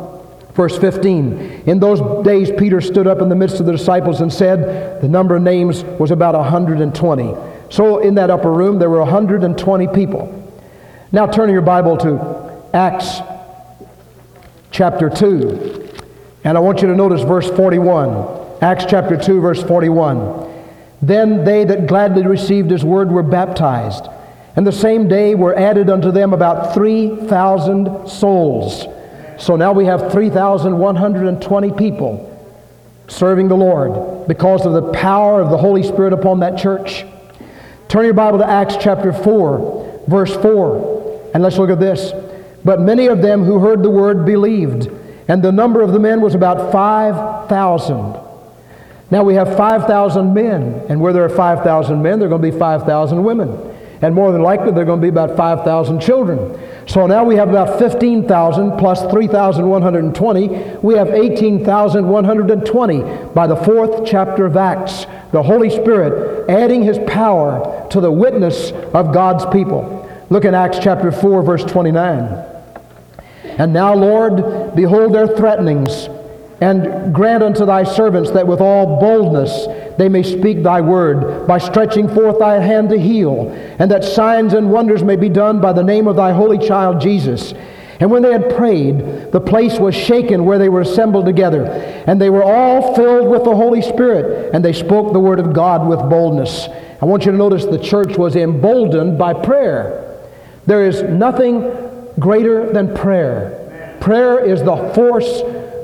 Verse 0.57 0.75
15 0.75 1.65
In 1.67 1.79
those 1.79 2.25
days, 2.25 2.49
Peter 2.57 2.81
stood 2.81 3.05
up 3.05 3.21
in 3.21 3.29
the 3.29 3.35
midst 3.35 3.59
of 3.59 3.67
the 3.67 3.71
disciples 3.71 4.21
and 4.21 4.33
said, 4.33 4.99
The 5.01 5.07
number 5.07 5.35
of 5.35 5.43
names 5.43 5.83
was 5.83 6.09
about 6.09 6.33
120. 6.33 7.35
So 7.69 7.99
in 7.99 8.15
that 8.15 8.31
upper 8.31 8.51
room, 8.51 8.79
there 8.79 8.89
were 8.89 9.03
120 9.03 9.87
people. 9.89 10.33
Now 11.11 11.27
turn 11.27 11.51
your 11.51 11.61
Bible 11.61 11.95
to 11.97 12.59
Acts 12.73 13.19
chapter 14.71 15.11
2. 15.11 15.76
And 16.47 16.57
I 16.57 16.61
want 16.61 16.81
you 16.81 16.87
to 16.87 16.95
notice 16.95 17.23
verse 17.23 17.49
41. 17.49 18.59
Acts 18.61 18.85
chapter 18.87 19.17
2, 19.17 19.41
verse 19.41 19.61
41. 19.63 20.49
Then 21.01 21.43
they 21.43 21.65
that 21.65 21.87
gladly 21.87 22.25
received 22.25 22.71
his 22.71 22.85
word 22.85 23.11
were 23.11 23.21
baptized. 23.21 24.07
And 24.55 24.65
the 24.65 24.71
same 24.71 25.09
day 25.09 25.35
were 25.35 25.53
added 25.53 25.89
unto 25.89 26.09
them 26.09 26.31
about 26.31 26.73
3,000 26.73 28.07
souls. 28.07 28.85
So 29.37 29.57
now 29.57 29.73
we 29.73 29.83
have 29.87 30.09
3,120 30.09 31.71
people 31.73 32.23
serving 33.09 33.49
the 33.49 33.57
Lord 33.57 34.29
because 34.29 34.65
of 34.65 34.71
the 34.71 34.93
power 34.93 35.41
of 35.41 35.49
the 35.49 35.57
Holy 35.57 35.83
Spirit 35.83 36.13
upon 36.13 36.39
that 36.39 36.57
church. 36.57 37.03
Turn 37.89 38.05
your 38.05 38.13
Bible 38.13 38.37
to 38.37 38.47
Acts 38.49 38.77
chapter 38.79 39.11
4, 39.11 40.03
verse 40.07 40.33
4, 40.37 41.31
and 41.33 41.43
let's 41.43 41.57
look 41.57 41.69
at 41.69 41.81
this. 41.81 42.13
But 42.63 42.79
many 42.79 43.07
of 43.07 43.21
them 43.21 43.43
who 43.43 43.59
heard 43.59 43.83
the 43.83 43.89
word 43.89 44.25
believed, 44.25 44.89
and 45.27 45.43
the 45.43 45.51
number 45.51 45.81
of 45.81 45.91
the 45.91 45.99
men 45.99 46.21
was 46.21 46.35
about 46.35 46.71
5,000. 46.71 48.27
Now 49.09 49.23
we 49.23 49.35
have 49.35 49.55
5,000 49.55 50.33
men, 50.33 50.83
and 50.89 50.99
where 50.99 51.13
there 51.13 51.23
are 51.23 51.29
5,000 51.29 52.01
men, 52.01 52.19
there 52.19 52.27
are 52.27 52.29
going 52.29 52.41
to 52.41 52.51
be 52.51 52.57
5,000 52.57 53.23
women. 53.23 53.75
And 54.01 54.13
more 54.13 54.31
than 54.31 54.43
likely, 54.43 54.71
there 54.71 54.83
are 54.83 54.85
going 54.85 55.01
to 55.01 55.05
be 55.05 55.09
about 55.09 55.35
5,000 55.35 55.99
children. 55.99 56.59
So 56.87 57.07
now 57.07 57.23
we 57.23 57.35
have 57.35 57.49
about 57.49 57.79
15,000 57.79 58.77
plus 58.77 59.01
3,120. 59.11 60.47
We 60.81 60.93
have 60.95 61.09
18,120 61.09 63.01
by 63.33 63.47
the 63.47 63.55
fourth 63.55 64.05
chapter 64.05 64.45
of 64.45 64.55
Acts. 64.55 65.07
The 65.31 65.41
Holy 65.41 65.69
Spirit 65.69 66.49
adding 66.49 66.83
His 66.83 66.99
power 67.07 67.87
to 67.89 67.99
the 67.99 68.11
witness 68.11 68.71
of 68.93 69.13
God's 69.13 69.45
people. 69.47 70.07
Look 70.29 70.45
in 70.45 70.53
Acts 70.53 70.77
chapter 70.79 71.11
4, 71.11 71.41
verse 71.41 71.63
29. 71.63 72.56
And 73.57 73.73
now, 73.73 73.95
Lord, 73.95 74.75
behold 74.75 75.13
their 75.13 75.27
threatenings 75.27 76.09
and 76.61 77.13
grant 77.13 77.43
unto 77.43 77.65
thy 77.65 77.83
servants 77.83 78.31
that 78.31 78.47
with 78.47 78.61
all 78.61 78.99
boldness 78.99 79.67
they 79.97 80.09
may 80.09 80.23
speak 80.23 80.63
thy 80.63 80.81
word, 80.81 81.47
by 81.47 81.57
stretching 81.57 82.07
forth 82.07 82.39
thy 82.39 82.59
hand 82.59 82.89
to 82.89 82.99
heal, 82.99 83.49
and 83.79 83.89
that 83.89 84.03
signs 84.03 84.53
and 84.53 84.71
wonders 84.71 85.03
may 85.03 85.15
be 85.15 85.29
done 85.29 85.59
by 85.59 85.73
the 85.73 85.83
name 85.83 86.07
of 86.07 86.15
thy 86.15 86.31
holy 86.31 86.59
child 86.59 87.01
Jesus. 87.01 87.53
And 87.99 88.11
when 88.11 88.21
they 88.21 88.31
had 88.31 88.55
prayed, 88.55 89.31
the 89.31 89.41
place 89.41 89.79
was 89.79 89.95
shaken 89.95 90.45
where 90.45 90.59
they 90.59 90.69
were 90.69 90.81
assembled 90.81 91.25
together, 91.25 91.65
and 92.05 92.21
they 92.21 92.29
were 92.29 92.43
all 92.43 92.93
filled 92.93 93.27
with 93.27 93.43
the 93.43 93.55
Holy 93.55 93.81
Spirit, 93.81 94.53
and 94.53 94.63
they 94.63 94.73
spoke 94.73 95.13
the 95.13 95.19
word 95.19 95.39
of 95.39 95.53
God 95.53 95.87
with 95.87 95.99
boldness. 96.01 96.67
I 97.01 97.05
want 97.05 97.25
you 97.25 97.31
to 97.31 97.37
notice 97.37 97.65
the 97.65 97.79
church 97.79 98.17
was 98.17 98.35
emboldened 98.35 99.17
by 99.17 99.33
prayer. 99.33 100.03
There 100.67 100.85
is 100.85 101.01
nothing 101.01 101.71
greater 102.19 102.71
than 102.71 102.95
prayer. 102.95 103.97
Prayer 104.01 104.43
is 104.43 104.63
the 104.63 104.91
force 104.93 105.41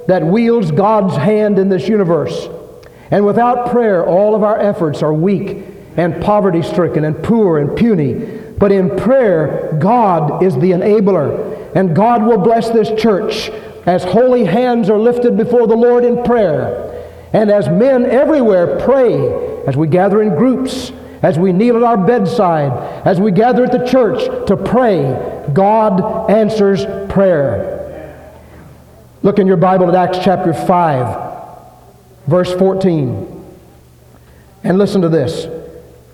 that 0.07 0.23
wields 0.23 0.71
God's 0.71 1.15
hand 1.15 1.59
in 1.59 1.69
this 1.69 1.87
universe. 1.87 2.47
And 3.11 3.25
without 3.25 3.71
prayer, 3.71 4.05
all 4.05 4.35
of 4.35 4.43
our 4.43 4.59
efforts 4.59 5.01
are 5.03 5.13
weak 5.13 5.65
and 5.97 6.21
poverty 6.23 6.63
stricken 6.63 7.03
and 7.05 7.21
poor 7.23 7.59
and 7.59 7.77
puny. 7.77 8.13
But 8.57 8.71
in 8.71 8.95
prayer, 8.97 9.77
God 9.79 10.43
is 10.43 10.55
the 10.55 10.71
enabler. 10.71 11.75
And 11.75 11.95
God 11.95 12.23
will 12.23 12.37
bless 12.37 12.69
this 12.69 12.89
church 12.99 13.49
as 13.85 14.03
holy 14.03 14.45
hands 14.45 14.89
are 14.89 14.97
lifted 14.97 15.37
before 15.37 15.67
the 15.67 15.75
Lord 15.75 16.03
in 16.03 16.23
prayer. 16.23 16.89
And 17.33 17.49
as 17.49 17.67
men 17.67 18.05
everywhere 18.05 18.79
pray, 18.79 19.63
as 19.67 19.75
we 19.75 19.87
gather 19.87 20.21
in 20.21 20.35
groups, 20.35 20.91
as 21.21 21.39
we 21.39 21.53
kneel 21.53 21.77
at 21.77 21.83
our 21.83 21.97
bedside, 21.97 22.71
as 23.05 23.19
we 23.19 23.31
gather 23.31 23.63
at 23.63 23.71
the 23.71 23.85
church 23.85 24.23
to 24.47 24.57
pray, 24.57 25.32
God 25.53 26.29
answers 26.31 26.85
prayer. 27.11 27.73
Look 29.21 29.39
in 29.39 29.47
your 29.47 29.57
Bible 29.57 29.87
at 29.87 29.95
Acts 29.95 30.23
chapter 30.23 30.53
5, 30.53 31.67
verse 32.27 32.53
14. 32.53 33.29
And 34.63 34.77
listen 34.77 35.01
to 35.01 35.09
this 35.09 35.47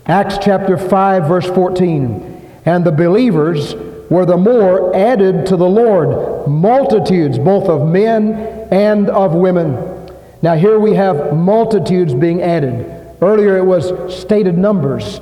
Acts 0.06 0.38
chapter 0.40 0.76
5, 0.76 1.26
verse 1.26 1.46
14. 1.46 2.60
And 2.64 2.84
the 2.84 2.92
believers 2.92 3.74
were 4.10 4.26
the 4.26 4.36
more 4.36 4.94
added 4.94 5.46
to 5.46 5.56
the 5.56 5.68
Lord, 5.68 6.48
multitudes 6.48 7.38
both 7.38 7.68
of 7.68 7.88
men 7.88 8.34
and 8.70 9.08
of 9.08 9.32
women. 9.34 10.08
Now, 10.42 10.54
here 10.54 10.78
we 10.78 10.94
have 10.94 11.36
multitudes 11.36 12.14
being 12.14 12.42
added. 12.42 12.96
Earlier 13.20 13.56
it 13.56 13.64
was 13.64 14.14
stated 14.14 14.56
numbers. 14.56 15.20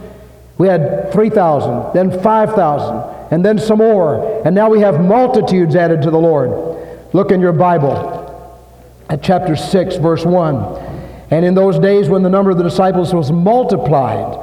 We 0.57 0.69
had 0.69 1.13
3,000, 1.13 1.93
then 1.93 2.23
5,000, 2.23 3.18
and 3.31 3.45
then 3.45 3.59
some 3.59 3.79
more. 3.79 4.43
And 4.45 4.55
now 4.55 4.71
we 4.71 4.81
have 4.81 5.01
multitudes 5.01 5.77
added 5.77 6.03
to 6.03 6.11
the 6.11 6.19
Lord. 6.19 6.51
Look 7.13 7.31
in 7.31 7.41
your 7.41 7.53
Bible 7.53 8.17
at 9.09 9.23
chapter 9.23 9.57
6, 9.57 9.97
verse 9.97 10.25
1. 10.25 10.57
And 11.31 11.45
in 11.45 11.55
those 11.55 11.79
days 11.79 12.09
when 12.09 12.23
the 12.23 12.31
number 12.31 12.51
of 12.51 12.59
the 12.59 12.65
disciples 12.65 13.13
was 13.13 13.31
multiplied, 13.31 14.39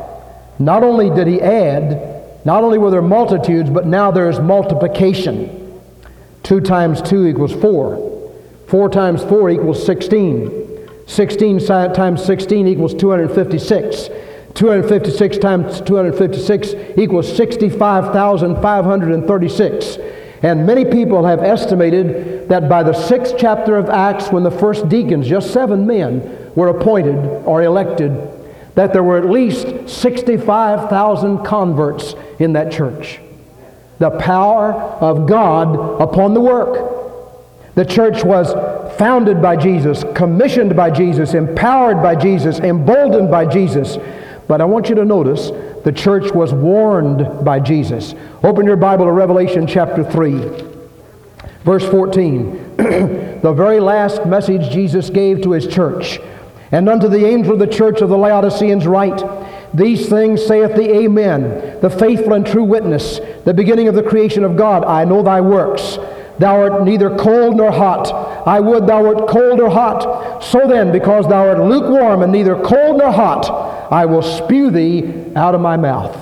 not 0.60 0.84
only 0.84 1.10
did 1.10 1.28
he 1.28 1.42
add, 1.42 2.46
not 2.46 2.64
only 2.64 2.78
were 2.78 2.92
there 2.92 3.02
multitudes, 3.02 3.70
but 3.70 3.88
now 3.88 4.12
there 4.12 4.30
is 4.30 4.40
multiplication. 4.40 5.82
2 6.44 6.62
times 6.62 7.02
2 7.02 7.26
equals 7.28 7.54
4. 7.54 8.32
4 8.68 8.90
times 8.90 9.24
4 9.24 9.50
equals 9.50 9.84
16. 9.84 10.64
16 11.08 11.60
times 11.60 12.24
16 12.24 12.68
equals 12.68 12.94
256. 12.94 14.10
256 14.56 15.38
times 15.38 15.80
256 15.82 16.74
equals 16.98 17.32
65,536. 17.36 19.98
And 20.42 20.66
many 20.66 20.86
people 20.86 21.26
have 21.26 21.44
estimated 21.44 22.50
that 22.50 22.68
by 22.70 22.82
the 22.84 22.94
sixth 22.94 23.36
chapter 23.38 23.78
of 23.78 23.90
Acts, 23.90 24.32
when 24.32 24.44
the 24.44 24.52
first 24.52 24.90
deacons, 24.90 25.28
just 25.28 25.52
seven 25.52 25.86
men, 25.86 26.54
were 26.56 26.70
appointed 26.70 27.18
or 27.46 27.64
elected, 27.64 28.14
that 28.76 28.94
there 28.94 29.04
were 29.04 29.18
at 29.18 29.30
least 29.30 29.90
65,000 29.90 31.44
converts 31.44 32.16
in 32.40 32.54
that 32.54 32.72
church. 32.72 33.20
The 34.00 34.12
power 34.12 34.74
of 34.74 35.28
God 35.28 36.02
upon 36.02 36.34
the 36.34 36.42
work. 36.42 36.94
The 37.76 37.86
church 37.86 38.24
was 38.24 38.54
founded 38.98 39.42
by 39.42 39.58
Jesus, 39.58 40.06
commissioned 40.14 40.76
by 40.76 40.92
Jesus, 40.92 41.34
empowered 41.34 42.02
by 42.02 42.16
Jesus, 42.16 42.60
emboldened 42.60 43.30
by 43.30 43.46
Jesus. 43.46 43.98
But 44.48 44.62
I 44.62 44.66
want 44.66 44.90
you 44.90 44.96
to 44.96 45.06
notice 45.06 45.50
the 45.84 45.92
church 45.92 46.32
was 46.32 46.54
warned 46.54 47.44
by 47.44 47.60
Jesus. 47.60 48.14
Open 48.44 48.66
your 48.66 48.76
Bible 48.76 49.06
to 49.06 49.12
Revelation 49.12 49.66
chapter 49.66 50.04
3, 50.04 50.38
verse 51.64 51.88
14. 51.90 52.76
the 52.78 53.54
very 53.56 53.80
last 53.80 54.26
message 54.26 54.72
Jesus 54.72 55.10
gave 55.10 55.42
to 55.42 55.52
his 55.52 55.68
church. 55.68 56.20
And 56.72 56.90
unto 56.90 57.08
the 57.08 57.26
angel 57.26 57.54
of 57.54 57.60
the 57.60 57.68
church 57.68 58.02
of 58.02 58.10
the 58.10 58.18
Laodiceans 58.18 58.86
write, 58.86 59.24
These 59.74 60.10
things 60.10 60.46
saith 60.46 60.76
the 60.76 60.96
Amen, 60.96 61.80
the 61.82 61.90
faithful 61.90 62.34
and 62.34 62.46
true 62.46 62.64
witness, 62.64 63.20
the 63.46 63.54
beginning 63.54 63.88
of 63.88 63.96
the 63.96 64.04
creation 64.04 64.44
of 64.44 64.58
God. 64.58 64.84
I 64.84 65.06
know 65.06 65.24
thy 65.24 65.42
works. 65.42 65.98
Thou 66.40 66.62
art 66.62 66.84
neither 66.84 67.16
cold 67.16 67.56
nor 67.56 67.72
hot. 67.72 68.12
I 68.48 68.60
would 68.60 68.88
thou 68.88 69.04
wert 69.04 69.28
cold 69.28 69.60
or 69.60 69.70
hot. 69.70 70.44
So 70.44 70.68
then, 70.68 70.92
because 70.92 71.28
thou 71.28 71.48
art 71.48 71.60
lukewarm 71.60 72.22
and 72.22 72.32
neither 72.32 72.56
cold 72.56 72.98
nor 72.98 73.12
hot, 73.12 73.50
I 73.92 74.06
will 74.06 74.22
spew 74.22 74.70
thee 74.70 75.32
out 75.36 75.56
of 75.56 75.62
my 75.62 75.78
mouth. 75.78 76.16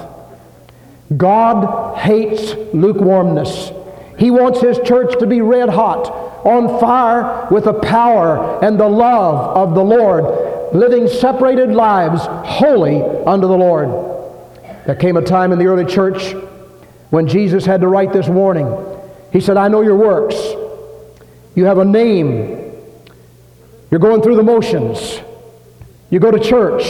God 1.18 1.98
hates 1.98 2.54
lukewarmness. 2.74 3.72
He 4.18 4.32
wants 4.32 4.62
His 4.62 4.80
church 4.80 5.18
to 5.20 5.28
be 5.28 5.42
red 5.42 5.70
hot, 5.70 6.08
on 6.46 6.80
fire 6.80 7.48
with 7.50 7.64
the 7.66 7.74
power 7.74 8.64
and 8.64 8.80
the 8.80 8.88
love 8.88 9.58
of 9.58 9.76
the 9.76 9.84
Lord, 9.84 10.74
living 10.76 11.08
separated 11.08 11.72
lives 11.72 12.22
holy 12.26 13.02
unto 13.02 13.48
the 13.48 13.58
Lord. 13.58 13.90
There 14.86 14.96
came 14.96 15.18
a 15.18 15.22
time 15.22 15.52
in 15.52 15.60
the 15.60 15.68
early 15.68 15.86
church 15.86 16.36
when 17.10 17.28
Jesus 17.28 17.66
had 17.66 17.82
to 17.82 17.88
write 17.88 18.12
this 18.12 18.28
warning. 18.28 18.68
He 19.34 19.42
said, 19.42 19.58
I 19.58 19.68
know 19.68 19.82
your 19.82 19.96
works. 19.96 20.36
You 21.56 21.66
have 21.66 21.80
a 21.80 21.86
name. 21.86 22.72
You're 23.90 24.00
going 24.00 24.22
through 24.22 24.36
the 24.36 24.44
motions. 24.44 25.20
You 26.12 26.20
go 26.20 26.30
to 26.30 26.40
church. 26.40 26.84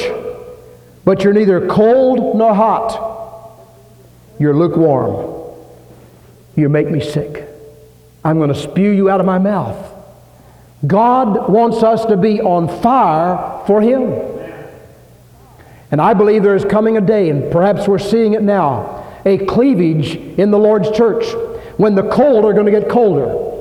But 1.05 1.23
you're 1.23 1.33
neither 1.33 1.67
cold 1.67 2.37
nor 2.37 2.53
hot. 2.53 3.57
You're 4.39 4.53
lukewarm. 4.53 5.55
You 6.55 6.67
make 6.67 6.91
me 6.91 6.99
sick. 6.99 7.47
I'm 8.25 8.37
going 8.37 8.49
to 8.49 8.59
spew 8.59 8.91
you 8.91 9.09
out 9.09 9.21
of 9.21 9.25
my 9.25 9.39
mouth. 9.39 9.91
God 10.85 11.49
wants 11.49 11.81
us 11.81 12.05
to 12.05 12.17
be 12.17 12.41
on 12.41 12.67
fire 12.81 13.65
for 13.65 13.81
Him. 13.81 14.13
And 15.91 16.01
I 16.01 16.13
believe 16.13 16.43
there 16.43 16.55
is 16.55 16.65
coming 16.65 16.97
a 16.97 17.01
day, 17.01 17.29
and 17.29 17.49
perhaps 17.51 17.87
we're 17.87 17.99
seeing 17.99 18.33
it 18.33 18.41
now, 18.41 19.21
a 19.23 19.37
cleavage 19.45 20.15
in 20.15 20.51
the 20.51 20.59
Lord's 20.59 20.91
church 20.91 21.25
when 21.77 21.95
the 21.95 22.09
cold 22.09 22.45
are 22.45 22.53
going 22.53 22.65
to 22.65 22.71
get 22.71 22.89
colder. 22.89 23.51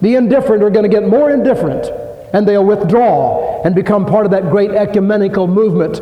The 0.00 0.14
indifferent 0.14 0.62
are 0.62 0.70
going 0.70 0.84
to 0.84 0.88
get 0.88 1.08
more 1.08 1.30
indifferent, 1.30 1.86
and 2.32 2.46
they'll 2.46 2.64
withdraw 2.64 3.62
and 3.62 3.74
become 3.74 4.06
part 4.06 4.24
of 4.26 4.30
that 4.32 4.50
great 4.50 4.70
ecumenical 4.70 5.46
movement, 5.46 5.94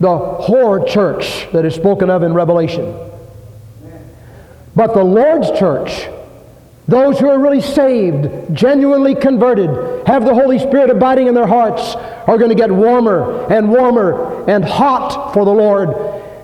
the 0.00 0.08
whore 0.08 0.86
church 0.88 1.48
that 1.52 1.64
is 1.64 1.74
spoken 1.74 2.10
of 2.10 2.22
in 2.22 2.34
Revelation. 2.34 3.10
But 4.74 4.94
the 4.94 5.04
Lord's 5.04 5.50
church, 5.58 6.08
those 6.88 7.20
who 7.20 7.28
are 7.28 7.38
really 7.38 7.60
saved, 7.60 8.54
genuinely 8.54 9.14
converted, 9.14 9.70
have 10.08 10.24
the 10.24 10.34
Holy 10.34 10.58
Spirit 10.58 10.90
abiding 10.90 11.28
in 11.28 11.34
their 11.34 11.46
hearts, 11.46 11.94
are 12.26 12.38
going 12.38 12.48
to 12.48 12.56
get 12.56 12.72
warmer 12.72 13.46
and 13.52 13.68
warmer 13.68 14.48
and 14.48 14.64
hot 14.64 15.32
for 15.32 15.44
the 15.44 15.52
Lord, 15.52 15.90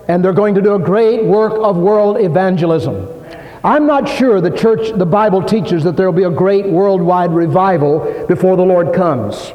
and 0.07 0.23
they're 0.23 0.31
going 0.31 0.55
to 0.55 0.61
do 0.61 0.75
a 0.75 0.79
great 0.79 1.25
work 1.25 1.53
of 1.53 1.75
world 1.75 2.17
evangelism. 2.17 3.18
I'm 3.63 3.85
not 3.85 4.07
sure 4.07 4.39
the 4.39 4.55
church, 4.55 4.97
the 4.97 5.05
Bible 5.05 5.43
teaches 5.43 5.83
that 5.83 5.97
there 5.97 6.05
will 6.05 6.17
be 6.17 6.23
a 6.23 6.29
great 6.29 6.65
worldwide 6.65 7.31
revival 7.31 8.25
before 8.27 8.55
the 8.55 8.63
Lord 8.63 8.93
comes. 8.93 9.53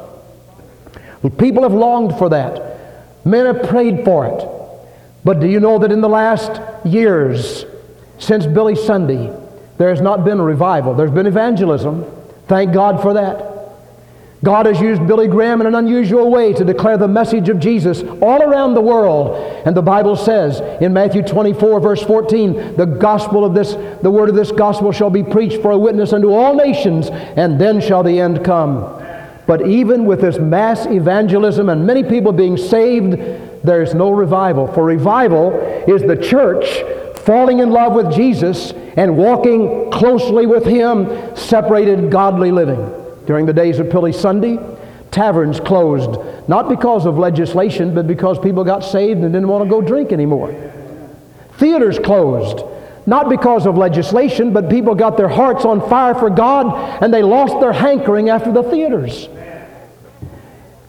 People 1.38 1.62
have 1.62 1.72
longed 1.72 2.18
for 2.18 2.28
that. 2.28 3.24
Men 3.24 3.46
have 3.46 3.68
prayed 3.68 4.04
for 4.04 4.26
it. 4.26 4.48
But 5.24 5.40
do 5.40 5.48
you 5.48 5.58
know 5.58 5.78
that 5.78 5.90
in 5.90 6.02
the 6.02 6.08
last 6.08 6.60
years, 6.84 7.64
since 8.18 8.46
Billy 8.46 8.76
Sunday, 8.76 9.34
there 9.78 9.88
has 9.88 10.02
not 10.02 10.24
been 10.24 10.38
a 10.38 10.44
revival. 10.44 10.94
There's 10.94 11.10
been 11.10 11.26
evangelism. 11.26 12.04
Thank 12.46 12.74
God 12.74 13.00
for 13.00 13.14
that. 13.14 13.53
God 14.44 14.66
has 14.66 14.78
used 14.78 15.06
Billy 15.06 15.26
Graham 15.26 15.62
in 15.62 15.66
an 15.66 15.74
unusual 15.74 16.30
way 16.30 16.52
to 16.52 16.64
declare 16.64 16.98
the 16.98 17.08
message 17.08 17.48
of 17.48 17.58
Jesus 17.58 18.02
all 18.20 18.42
around 18.42 18.74
the 18.74 18.80
world. 18.80 19.36
And 19.64 19.74
the 19.74 19.82
Bible 19.82 20.16
says 20.16 20.60
in 20.82 20.92
Matthew 20.92 21.22
24, 21.22 21.80
verse 21.80 22.02
14, 22.02 22.76
the 22.76 22.84
gospel 22.84 23.44
of 23.44 23.54
this, 23.54 23.72
the 24.02 24.10
word 24.10 24.28
of 24.28 24.34
this 24.34 24.52
gospel 24.52 24.92
shall 24.92 25.08
be 25.08 25.22
preached 25.22 25.62
for 25.62 25.70
a 25.70 25.78
witness 25.78 26.12
unto 26.12 26.30
all 26.30 26.54
nations, 26.54 27.08
and 27.08 27.58
then 27.58 27.80
shall 27.80 28.02
the 28.02 28.20
end 28.20 28.44
come. 28.44 29.02
But 29.46 29.66
even 29.66 30.04
with 30.04 30.20
this 30.20 30.38
mass 30.38 30.84
evangelism 30.86 31.70
and 31.70 31.86
many 31.86 32.04
people 32.04 32.32
being 32.32 32.58
saved, 32.58 33.16
there 33.64 33.82
is 33.82 33.94
no 33.94 34.10
revival. 34.10 34.66
For 34.66 34.84
revival 34.84 35.52
is 35.88 36.02
the 36.02 36.16
church 36.16 36.66
falling 37.20 37.60
in 37.60 37.70
love 37.70 37.94
with 37.94 38.12
Jesus 38.12 38.72
and 38.96 39.16
walking 39.16 39.90
closely 39.90 40.44
with 40.44 40.66
Him, 40.66 41.34
separated 41.34 42.10
godly 42.10 42.52
living. 42.52 43.03
During 43.26 43.46
the 43.46 43.52
days 43.52 43.78
of 43.78 43.88
Billy 43.88 44.12
Sunday, 44.12 44.58
taverns 45.10 45.60
closed, 45.60 46.18
not 46.48 46.68
because 46.68 47.06
of 47.06 47.18
legislation, 47.18 47.94
but 47.94 48.06
because 48.06 48.38
people 48.38 48.64
got 48.64 48.80
saved 48.80 49.20
and 49.20 49.32
didn't 49.32 49.48
want 49.48 49.64
to 49.64 49.70
go 49.70 49.80
drink 49.80 50.12
anymore. 50.12 50.52
Theaters 51.54 51.98
closed, 51.98 52.64
not 53.06 53.28
because 53.28 53.66
of 53.66 53.76
legislation, 53.76 54.52
but 54.52 54.68
people 54.68 54.94
got 54.94 55.16
their 55.16 55.28
hearts 55.28 55.64
on 55.64 55.88
fire 55.88 56.14
for 56.14 56.30
God 56.30 57.02
and 57.02 57.14
they 57.14 57.22
lost 57.22 57.60
their 57.60 57.72
hankering 57.72 58.28
after 58.28 58.52
the 58.52 58.62
theaters. 58.64 59.28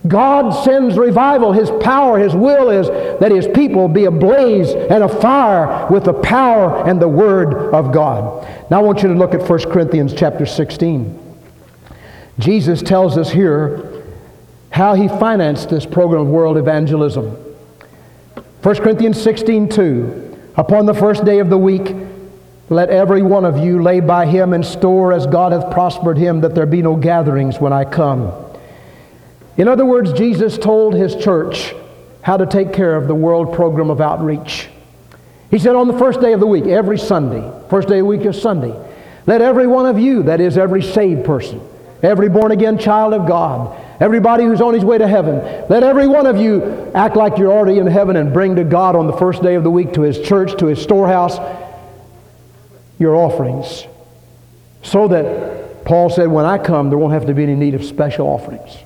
God 0.08 0.51
sends 0.51 0.98
revival. 0.98 1.51
His 1.51 1.72
power, 1.82 2.20
His 2.20 2.36
will 2.36 2.70
is 2.70 2.88
that 3.20 3.32
His 3.32 3.48
people 3.48 3.88
be 3.88 4.06
ablaze 4.06 4.72
and 4.72 5.04
afire 5.04 5.88
with 5.89 6.04
the 6.04 6.13
power 6.13 6.88
and 6.88 7.01
the 7.01 7.08
Word 7.08 7.74
of 7.74 7.92
God. 7.92 8.48
Now 8.70 8.80
I 8.80 8.84
want 8.84 9.01
you 9.01 9.10
to 9.10 9.15
look 9.15 9.34
at 9.34 9.48
1 9.48 9.72
Corinthians 9.72 10.13
chapter 10.13 10.46
16. 10.46 11.25
Jesus 12.39 12.82
tells 12.82 13.18
us 13.18 13.31
here 13.31 14.03
how 14.70 14.94
he 14.94 15.07
financed 15.07 15.70
this 15.70 15.86
program 15.86 16.24
of 16.24 16.27
world 16.27 16.57
evangelism. 16.57 17.25
1 18.62 18.75
Corinthians 18.77 19.22
16 19.22 19.70
2. 19.70 20.53
Upon 20.57 20.86
the 20.86 20.94
first 20.94 21.24
day 21.24 21.40
of 21.40 21.50
the 21.50 21.57
week, 21.57 21.96
let 22.70 22.90
every 22.90 23.22
one 23.22 23.46
of 23.46 23.59
you 23.59 23.81
lay 23.81 24.00
by 24.00 24.25
him 24.25 24.53
in 24.53 24.64
store 24.64 25.14
as 25.14 25.27
God 25.27 25.51
hath 25.51 25.72
prospered 25.72 26.18
him, 26.18 26.42
that 26.42 26.55
there 26.55 26.66
be 26.66 26.81
no 26.81 26.96
gatherings 26.96 27.59
when 27.59 27.72
I 27.72 27.86
come. 27.86 28.33
In 29.57 29.68
other 29.68 29.86
words, 29.86 30.12
Jesus 30.14 30.57
told 30.57 30.94
his 30.94 31.16
church 31.16 31.74
how 32.22 32.38
to 32.38 32.46
take 32.46 32.74
care 32.74 32.96
of 32.96 33.07
the 33.07 33.16
world 33.16 33.53
program 33.53 33.90
of 33.90 34.01
outreach. 34.01 34.68
He 35.51 35.59
said 35.59 35.75
on 35.75 35.88
the 35.88 35.98
first 35.98 36.20
day 36.22 36.33
of 36.33 36.40
the 36.40 36.48
week, 36.48 36.66
every 36.66 36.98
Sunday, 36.98 37.50
first 37.70 37.88
day 37.88 38.00
of 38.00 38.05
the 38.05 38.09
week 38.09 38.25
is 38.25 38.42
Sunday, 38.42 38.74
let 39.27 39.42
every 39.42 39.68
one 39.68 39.86
of 39.86 40.00
you, 40.00 40.24
that 40.24 40.42
is 40.42 40.57
every 40.57 40.81
saved 40.81 41.24
person, 41.24 41.62
every 42.01 42.29
born 42.29 42.51
again 42.51 42.77
child 42.77 43.14
of 43.14 43.27
God, 43.27 43.75
everybody 44.00 44.44
who's 44.44 44.62
on 44.62 44.74
his 44.74 44.84
way 44.84 44.98
to 44.98 45.08
heaven. 45.08 45.36
Let 45.70 45.84
every 45.84 46.08
one 46.08 46.25
of 46.25 46.38
you 46.38 46.92
act 46.94 47.16
like 47.16 47.38
you're 47.38 47.51
already 47.51 47.79
in 47.79 47.88
heaven 47.88 48.16
and 48.16 48.34
bring 48.34 48.55
to 48.58 48.64
God 48.64 48.96
on 48.96 49.08
the 49.08 49.18
first 49.18 49.42
day 49.42 49.55
of 49.55 49.64
the 49.64 49.72
week 49.72 49.94
to 49.94 50.01
his 50.01 50.20
church, 50.22 50.58
to 50.60 50.68
his 50.68 50.81
storehouse, 50.81 51.38
your 53.00 53.16
offerings. 53.16 53.86
So 54.84 55.08
that 55.08 55.86
Paul 55.86 56.10
said, 56.10 56.27
when 56.27 56.46
I 56.46 56.58
come, 56.58 56.90
there 56.90 56.98
won't 56.98 57.14
have 57.14 57.27
to 57.27 57.34
be 57.34 57.44
any 57.44 57.55
need 57.55 57.75
of 57.75 57.84
special 57.84 58.27
offerings. 58.27 58.77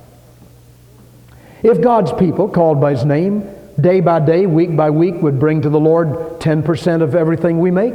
If 1.62 1.80
God's 1.80 2.12
people, 2.12 2.48
called 2.48 2.80
by 2.80 2.92
his 2.92 3.04
name, 3.04 3.48
day 3.80 4.00
by 4.00 4.20
day, 4.20 4.46
week 4.46 4.74
by 4.74 4.90
week, 4.90 5.16
would 5.16 5.38
bring 5.38 5.62
to 5.62 5.70
the 5.70 5.80
Lord 5.80 6.08
10% 6.40 7.02
of 7.02 7.14
everything 7.14 7.58
we 7.58 7.70
make, 7.70 7.94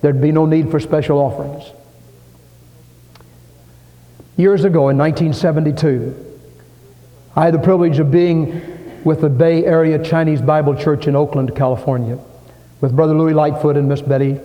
there'd 0.00 0.20
be 0.20 0.32
no 0.32 0.46
need 0.46 0.70
for 0.70 0.80
special 0.80 1.18
offerings. 1.18 1.70
Years 4.36 4.64
ago 4.64 4.88
in 4.88 4.96
1972, 4.96 6.38
I 7.36 7.44
had 7.44 7.54
the 7.54 7.58
privilege 7.58 7.98
of 7.98 8.10
being 8.10 8.62
with 9.04 9.20
the 9.20 9.28
Bay 9.28 9.64
Area 9.66 10.02
Chinese 10.02 10.40
Bible 10.40 10.74
Church 10.74 11.06
in 11.06 11.14
Oakland, 11.14 11.54
California, 11.54 12.18
with 12.80 12.96
Brother 12.96 13.14
Louis 13.14 13.34
Lightfoot 13.34 13.76
and 13.76 13.90
Miss 13.90 14.00
Betty. 14.00 14.40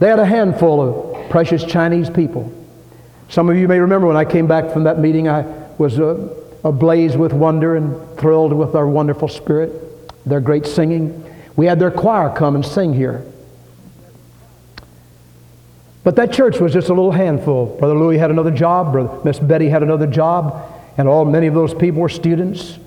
They 0.00 0.08
had 0.08 0.18
a 0.18 0.26
handful 0.26 0.80
of 0.80 1.30
precious 1.30 1.62
Chinese 1.62 2.10
people. 2.10 2.52
Some 3.28 3.48
of 3.48 3.56
you 3.56 3.68
may 3.68 3.78
remember 3.78 4.08
when 4.08 4.16
I 4.16 4.24
came 4.24 4.48
back 4.48 4.72
from 4.72 4.82
that 4.84 4.98
meeting, 4.98 5.28
I 5.28 5.42
was 5.78 6.00
uh, 6.00 6.34
ablaze 6.64 7.16
with 7.16 7.32
wonder 7.32 7.76
and 7.76 8.18
thrilled 8.18 8.52
with 8.52 8.74
our 8.74 8.88
wonderful 8.88 9.28
spirit, 9.28 9.70
their 10.26 10.40
great 10.40 10.66
singing. 10.66 11.24
We 11.54 11.66
had 11.66 11.78
their 11.78 11.92
choir 11.92 12.34
come 12.34 12.56
and 12.56 12.66
sing 12.66 12.94
here. 12.94 13.24
But 16.04 16.16
that 16.16 16.32
church 16.32 16.58
was 16.58 16.72
just 16.72 16.88
a 16.88 16.94
little 16.94 17.12
handful. 17.12 17.66
Brother 17.78 17.94
Louis 17.94 18.18
had 18.18 18.30
another 18.30 18.50
job, 18.50 18.92
Brother 18.92 19.20
Miss 19.24 19.38
Betty 19.38 19.68
had 19.68 19.82
another 19.82 20.06
job, 20.06 20.72
and 20.96 21.08
all 21.08 21.24
many 21.24 21.46
of 21.46 21.54
those 21.54 21.74
people 21.74 22.00
were 22.00 22.08
students. 22.08 22.78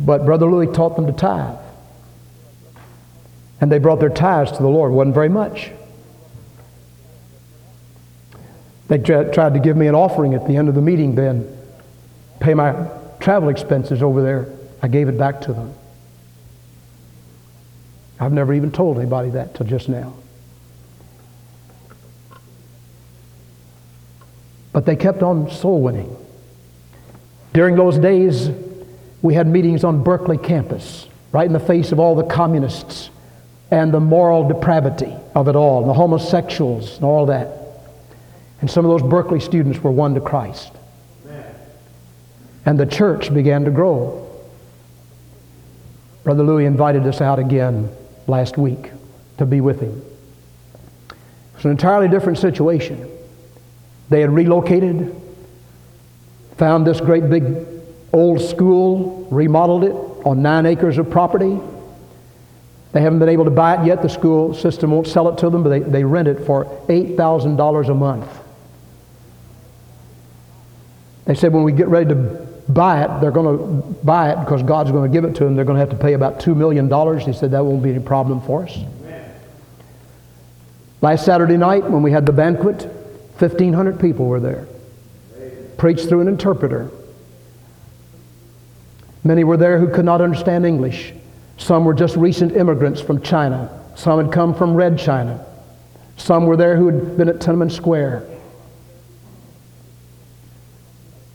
But 0.00 0.24
Brother 0.24 0.46
Louis 0.50 0.66
taught 0.68 0.96
them 0.96 1.06
to 1.06 1.12
tithe. 1.12 1.58
And 3.60 3.72
they 3.72 3.78
brought 3.78 4.00
their 4.00 4.10
tithes 4.10 4.52
to 4.52 4.58
the 4.58 4.68
Lord. 4.68 4.92
It 4.92 4.94
wasn't 4.94 5.14
very 5.14 5.28
much. 5.28 5.70
They 8.88 8.98
tried 8.98 9.54
to 9.54 9.60
give 9.60 9.76
me 9.76 9.88
an 9.88 9.94
offering 9.94 10.34
at 10.34 10.46
the 10.46 10.56
end 10.56 10.68
of 10.68 10.74
the 10.74 10.82
meeting 10.82 11.16
then, 11.16 11.58
pay 12.38 12.54
my 12.54 12.88
travel 13.18 13.48
expenses 13.48 14.02
over 14.02 14.22
there. 14.22 14.48
I 14.82 14.88
gave 14.88 15.08
it 15.08 15.18
back 15.18 15.40
to 15.42 15.52
them. 15.52 15.74
I've 18.20 18.32
never 18.32 18.54
even 18.54 18.70
told 18.70 18.98
anybody 18.98 19.30
that 19.30 19.54
till 19.54 19.66
just 19.66 19.88
now. 19.88 20.14
But 24.76 24.84
they 24.84 24.94
kept 24.94 25.22
on 25.22 25.50
soul 25.50 25.80
winning. 25.80 26.14
During 27.54 27.76
those 27.76 27.96
days, 27.96 28.50
we 29.22 29.32
had 29.32 29.46
meetings 29.46 29.84
on 29.84 30.02
Berkeley 30.02 30.36
campus, 30.36 31.08
right 31.32 31.46
in 31.46 31.54
the 31.54 31.58
face 31.58 31.92
of 31.92 31.98
all 31.98 32.14
the 32.14 32.24
communists 32.24 33.08
and 33.70 33.90
the 33.90 34.00
moral 34.00 34.46
depravity 34.46 35.14
of 35.34 35.48
it 35.48 35.56
all, 35.56 35.80
and 35.80 35.88
the 35.88 35.94
homosexuals 35.94 36.96
and 36.96 37.06
all 37.06 37.24
that. 37.24 37.48
And 38.60 38.70
some 38.70 38.84
of 38.84 38.90
those 38.90 39.10
Berkeley 39.10 39.40
students 39.40 39.78
were 39.82 39.90
won 39.90 40.12
to 40.12 40.20
Christ. 40.20 40.70
And 42.66 42.78
the 42.78 42.84
church 42.84 43.32
began 43.32 43.64
to 43.64 43.70
grow. 43.70 44.30
Brother 46.22 46.42
Louis 46.42 46.66
invited 46.66 47.06
us 47.06 47.22
out 47.22 47.38
again 47.38 47.88
last 48.26 48.58
week 48.58 48.90
to 49.38 49.46
be 49.46 49.62
with 49.62 49.80
him. 49.80 50.02
It's 51.54 51.64
an 51.64 51.70
entirely 51.70 52.08
different 52.08 52.36
situation. 52.36 53.15
They 54.08 54.20
had 54.20 54.30
relocated, 54.30 55.14
found 56.56 56.86
this 56.86 57.00
great 57.00 57.28
big 57.28 57.66
old 58.12 58.40
school, 58.40 59.26
remodeled 59.30 59.84
it 59.84 59.92
on 60.26 60.42
nine 60.42 60.66
acres 60.66 60.98
of 60.98 61.10
property. 61.10 61.58
They 62.92 63.00
haven't 63.02 63.18
been 63.18 63.28
able 63.28 63.44
to 63.44 63.50
buy 63.50 63.80
it 63.80 63.86
yet. 63.86 64.02
The 64.02 64.08
school 64.08 64.54
system 64.54 64.90
won't 64.90 65.06
sell 65.06 65.28
it 65.28 65.38
to 65.38 65.50
them, 65.50 65.62
but 65.62 65.70
they, 65.70 65.80
they 65.80 66.04
rent 66.04 66.28
it 66.28 66.46
for 66.46 66.64
$8,000 66.88 67.88
a 67.88 67.94
month. 67.94 68.28
They 71.26 71.34
said 71.34 71.52
when 71.52 71.64
we 71.64 71.72
get 71.72 71.88
ready 71.88 72.08
to 72.10 72.14
buy 72.68 73.04
it, 73.04 73.20
they're 73.20 73.32
going 73.32 73.58
to 73.58 73.64
buy 74.04 74.30
it 74.30 74.40
because 74.40 74.62
God's 74.62 74.92
going 74.92 75.10
to 75.10 75.12
give 75.12 75.24
it 75.24 75.34
to 75.36 75.44
them. 75.44 75.56
They're 75.56 75.64
going 75.64 75.76
to 75.76 75.80
have 75.80 75.90
to 75.90 75.96
pay 75.96 76.14
about 76.14 76.40
$2 76.40 76.56
million. 76.56 76.86
He 77.18 77.32
said 77.32 77.50
that 77.50 77.64
won't 77.64 77.82
be 77.82 77.90
any 77.90 78.02
problem 78.02 78.40
for 78.40 78.64
us. 78.64 78.78
Last 81.02 81.24
Saturday 81.24 81.56
night, 81.56 81.84
when 81.84 82.02
we 82.02 82.12
had 82.12 82.24
the 82.24 82.32
banquet, 82.32 82.88
1,500 83.38 84.00
people 84.00 84.26
were 84.26 84.40
there. 84.40 84.66
Preached 85.76 86.08
through 86.08 86.20
an 86.22 86.28
interpreter. 86.28 86.90
Many 89.24 89.44
were 89.44 89.56
there 89.56 89.78
who 89.78 89.88
could 89.88 90.04
not 90.04 90.20
understand 90.20 90.64
English. 90.64 91.12
Some 91.58 91.84
were 91.84 91.94
just 91.94 92.16
recent 92.16 92.56
immigrants 92.56 93.00
from 93.00 93.20
China. 93.20 93.70
Some 93.94 94.22
had 94.22 94.32
come 94.32 94.54
from 94.54 94.74
Red 94.74 94.98
China. 94.98 95.44
Some 96.16 96.46
were 96.46 96.56
there 96.56 96.76
who 96.76 96.86
had 96.86 97.16
been 97.16 97.28
at 97.28 97.36
Tiananmen 97.36 97.70
Square. 97.70 98.26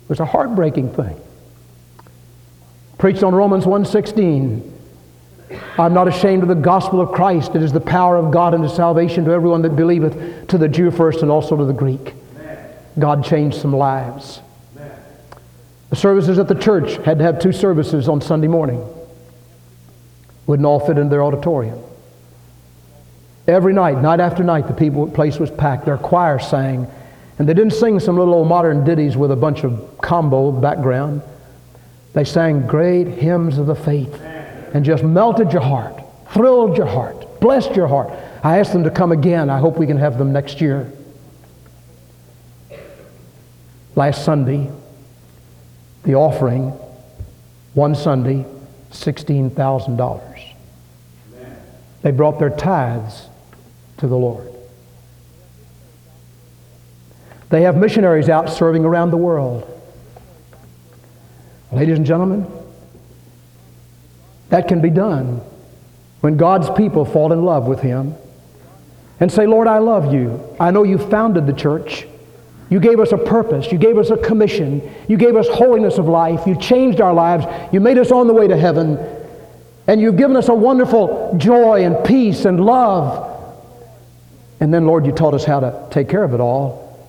It 0.04 0.10
was 0.10 0.20
a 0.20 0.26
heartbreaking 0.26 0.94
thing. 0.94 1.20
Preached 2.98 3.24
on 3.24 3.36
Romans 3.36 3.66
1:16. 3.66 4.62
I'm 5.78 5.94
not 5.94 6.08
ashamed 6.08 6.44
of 6.44 6.50
the 6.50 6.56
gospel 6.56 7.02
of 7.02 7.12
Christ. 7.12 7.56
It 7.56 7.64
is 7.64 7.72
the 7.72 7.80
power 7.80 8.18
of 8.18 8.32
God 8.32 8.54
unto 8.54 8.70
salvation 8.70 9.26
to 9.26 9.32
everyone 9.32 9.62
that 9.64 9.76
believeth, 9.76 10.48
to 10.48 10.58
the 10.58 10.68
Jew 10.68 10.92
first 10.92 11.22
and 11.22 11.32
also 11.32 11.56
to 11.58 11.66
the 11.66 11.74
Greek. 11.74 12.14
God 13.00 13.24
changed 13.24 13.58
some 13.58 13.74
lives. 13.74 14.42
The 15.90 15.96
services 15.96 16.40
at 16.40 16.48
the 16.48 16.56
church 16.56 16.98
had 17.06 17.18
to 17.18 17.24
have 17.24 17.40
two 17.40 17.52
services 17.52 18.08
on 18.08 18.22
Sunday 18.22 18.48
morning. 18.48 18.86
Wouldn't 20.46 20.66
all 20.66 20.80
fit 20.80 20.98
in 20.98 21.10
their 21.10 21.24
auditorium. 21.24 21.80
Every 23.48 23.74
night, 23.74 24.02
night 24.02 24.20
after 24.20 24.44
night, 24.44 24.68
the 24.68 24.74
people 24.74 25.10
place 25.10 25.40
was 25.40 25.52
packed. 25.52 25.86
Their 25.86 25.98
choir 25.98 26.40
sang. 26.40 26.88
And 27.40 27.50
they 27.50 27.54
didn't 27.54 27.74
sing 27.74 28.00
some 28.00 28.18
little 28.18 28.34
old 28.34 28.48
modern 28.48 28.84
ditties 28.84 29.18
with 29.18 29.32
a 29.32 29.36
bunch 29.36 29.64
of 29.64 30.00
combo 30.02 30.52
background. 30.52 31.22
They 32.14 32.24
sang 32.24 32.68
great 32.68 33.08
hymns 33.08 33.58
of 33.58 33.66
the 33.68 33.76
faith 33.76 34.31
and 34.74 34.86
just 34.86 35.04
melted 35.04 35.52
your 35.52 35.62
heart, 35.62 36.02
thrilled 36.32 36.78
your 36.78 36.86
heart, 36.86 37.40
blessed 37.40 37.76
your 37.76 37.88
heart. 37.88 38.12
I 38.44 38.60
asked 38.60 38.74
them 38.74 38.84
to 38.84 38.92
come 38.92 39.12
again. 39.12 39.50
I 39.50 39.60
hope 39.60 39.78
we 39.78 39.86
can 39.86 39.98
have 39.98 40.18
them 40.18 40.32
next 40.32 40.62
year. 40.62 40.92
Last 43.96 44.24
Sunday, 44.24 44.72
the 46.04 46.16
offering, 46.16 46.70
one 47.74 47.94
Sunday, 47.94 48.46
$16,000. 48.92 50.54
They 52.02 52.12
brought 52.12 52.40
their 52.40 52.50
tithes 52.50 53.28
to 53.98 54.08
the 54.08 54.18
Lord. 54.18 54.48
They 57.50 57.64
have 57.64 57.76
missionaries 57.76 58.30
out 58.30 58.50
serving 58.50 58.86
around 58.86 59.12
the 59.12 59.18
world. 59.18 59.68
Ladies 61.72 61.98
and 61.98 62.06
gentlemen, 62.06 62.48
that 64.52 64.68
can 64.68 64.82
be 64.82 64.90
done 64.90 65.42
when 66.20 66.38
God's 66.38 66.70
people 66.70 67.04
fall 67.04 67.34
in 67.34 67.44
love 67.44 67.68
with 67.68 67.80
Him 67.80 68.16
and 69.20 69.32
say, 69.32 69.48
Lord, 69.48 69.68
I 69.68 69.80
love 69.80 70.14
you. 70.14 70.56
I 70.60 70.72
know 70.72 70.84
you 70.84 70.98
founded 70.98 71.48
the 71.48 71.54
church. 71.54 72.06
You 72.70 72.80
gave 72.80 73.00
us 73.00 73.12
a 73.12 73.18
purpose. 73.18 73.72
You 73.72 73.78
gave 73.78 73.98
us 73.98 74.10
a 74.10 74.18
commission. 74.18 74.94
You 75.08 75.18
gave 75.18 75.36
us 75.36 75.48
holiness 75.48 75.98
of 75.98 76.08
life. 76.08 76.46
You 76.46 76.56
changed 76.56 77.02
our 77.02 77.14
lives. 77.14 77.46
You 77.74 77.80
made 77.80 77.98
us 77.98 78.12
on 78.12 78.28
the 78.28 78.34
way 78.34 78.48
to 78.48 78.58
heaven. 78.58 79.00
And 79.88 80.00
you've 80.00 80.18
given 80.18 80.36
us 80.36 80.48
a 80.48 80.54
wonderful 80.54 81.36
joy 81.38 81.84
and 81.84 82.06
peace 82.06 82.46
and 82.46 82.64
love. 82.64 83.30
And 84.60 84.74
then, 84.74 84.86
Lord, 84.86 85.06
you 85.06 85.12
taught 85.12 85.34
us 85.34 85.44
how 85.44 85.62
to 85.62 85.88
take 85.92 86.08
care 86.08 86.24
of 86.24 86.34
it 86.34 86.40
all 86.40 87.00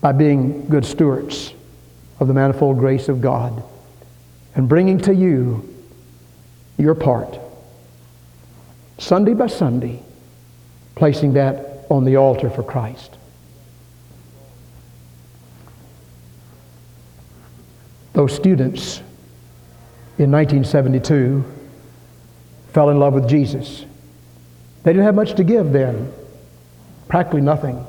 by 0.00 0.12
being 0.12 0.66
good 0.68 0.84
stewards 0.84 1.52
of 2.18 2.26
the 2.26 2.34
manifold 2.34 2.78
grace 2.78 3.08
of 3.08 3.20
God 3.20 3.62
and 4.54 4.68
bringing 4.68 4.98
to 5.02 5.14
you 5.14 5.70
your 6.80 6.94
part, 6.94 7.38
Sunday 8.98 9.34
by 9.34 9.46
Sunday, 9.46 10.02
placing 10.94 11.34
that 11.34 11.86
on 11.90 12.04
the 12.04 12.16
altar 12.16 12.50
for 12.50 12.62
Christ. 12.62 13.16
Those 18.12 18.34
students 18.34 18.98
in 20.18 20.30
1972 20.30 21.44
fell 22.72 22.90
in 22.90 22.98
love 22.98 23.14
with 23.14 23.28
Jesus. 23.28 23.84
They 24.82 24.92
didn't 24.92 25.04
have 25.04 25.14
much 25.14 25.34
to 25.34 25.44
give 25.44 25.72
then, 25.72 26.12
practically 27.08 27.40
nothing. 27.40 27.84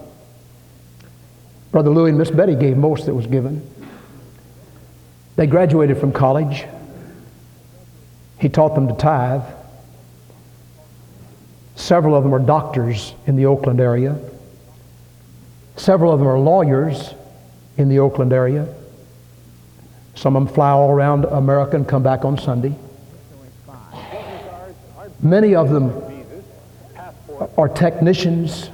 Brother 1.71 1.89
Louis 1.89 2.09
and 2.09 2.17
Miss 2.17 2.31
Betty 2.31 2.55
gave 2.55 2.77
most 2.77 3.05
that 3.05 3.15
was 3.15 3.27
given. 3.27 3.67
They 5.37 5.47
graduated 5.47 5.97
from 5.97 6.11
college. 6.11 6.65
He 8.41 8.49
taught 8.49 8.73
them 8.73 8.87
to 8.87 8.95
tithe. 8.95 9.43
Several 11.75 12.15
of 12.15 12.23
them 12.23 12.33
are 12.33 12.39
doctors 12.39 13.13
in 13.27 13.35
the 13.35 13.45
Oakland 13.45 13.79
area. 13.79 14.17
Several 15.75 16.11
of 16.11 16.19
them 16.19 16.27
are 16.27 16.39
lawyers 16.39 17.13
in 17.77 17.87
the 17.87 17.99
Oakland 17.99 18.33
area. 18.33 18.67
Some 20.15 20.35
of 20.35 20.45
them 20.45 20.53
fly 20.55 20.71
all 20.71 20.89
around 20.89 21.25
America 21.25 21.75
and 21.75 21.87
come 21.87 22.01
back 22.01 22.25
on 22.25 22.35
Sunday. 22.35 22.75
Many 25.19 25.53
of 25.53 25.69
them 25.69 25.93
are 27.59 27.69
technicians. 27.69 28.71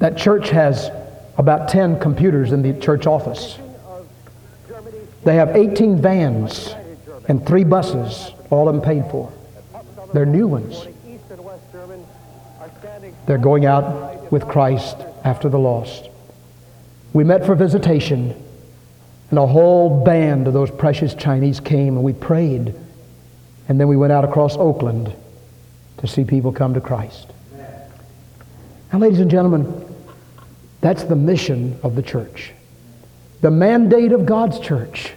That 0.00 0.18
church 0.18 0.50
has 0.50 0.90
about 1.38 1.70
10 1.70 1.98
computers 1.98 2.52
in 2.52 2.60
the 2.60 2.78
church 2.78 3.06
office. 3.06 3.58
They 5.24 5.36
have 5.36 5.56
18 5.56 6.02
vans 6.02 6.74
and 7.30 7.46
three 7.46 7.62
buses, 7.62 8.32
all 8.50 8.68
of 8.68 8.74
them 8.74 8.82
paid 8.82 9.08
for. 9.08 9.32
They're 10.12 10.26
new 10.26 10.48
ones. 10.48 10.84
They're 13.26 13.38
going 13.38 13.66
out 13.66 14.32
with 14.32 14.48
Christ 14.48 14.96
after 15.22 15.48
the 15.48 15.58
lost. 15.58 16.08
We 17.12 17.22
met 17.22 17.46
for 17.46 17.54
visitation, 17.54 18.34
and 19.30 19.38
a 19.38 19.46
whole 19.46 20.02
band 20.02 20.48
of 20.48 20.54
those 20.54 20.72
precious 20.72 21.14
Chinese 21.14 21.60
came, 21.60 21.94
and 21.94 22.02
we 22.02 22.12
prayed. 22.12 22.74
And 23.68 23.78
then 23.78 23.86
we 23.86 23.96
went 23.96 24.12
out 24.12 24.24
across 24.24 24.56
Oakland 24.56 25.14
to 25.98 26.08
see 26.08 26.24
people 26.24 26.50
come 26.50 26.74
to 26.74 26.80
Christ. 26.80 27.28
Now, 28.92 28.98
ladies 28.98 29.20
and 29.20 29.30
gentlemen, 29.30 29.86
that's 30.80 31.04
the 31.04 31.14
mission 31.14 31.78
of 31.84 31.94
the 31.94 32.02
church, 32.02 32.50
the 33.40 33.52
mandate 33.52 34.10
of 34.10 34.26
God's 34.26 34.58
church. 34.58 35.12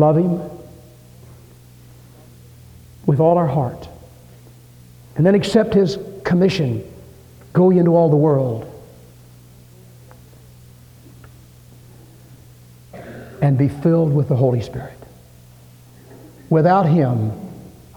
Love 0.00 0.16
Him 0.16 0.40
with 3.04 3.20
all 3.20 3.36
our 3.36 3.46
heart. 3.46 3.86
And 5.14 5.26
then 5.26 5.34
accept 5.34 5.74
His 5.74 5.98
commission 6.24 6.82
go 7.52 7.70
into 7.70 7.94
all 7.94 8.08
the 8.08 8.16
world. 8.16 8.66
And 13.42 13.58
be 13.58 13.68
filled 13.68 14.14
with 14.14 14.28
the 14.28 14.36
Holy 14.36 14.62
Spirit. 14.62 14.96
Without 16.48 16.86
Him, 16.86 17.32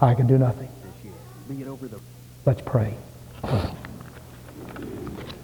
I 0.00 0.14
can 0.14 0.26
do 0.26 0.36
nothing. 0.36 0.68
Let's 2.44 2.60
pray. 2.60 2.94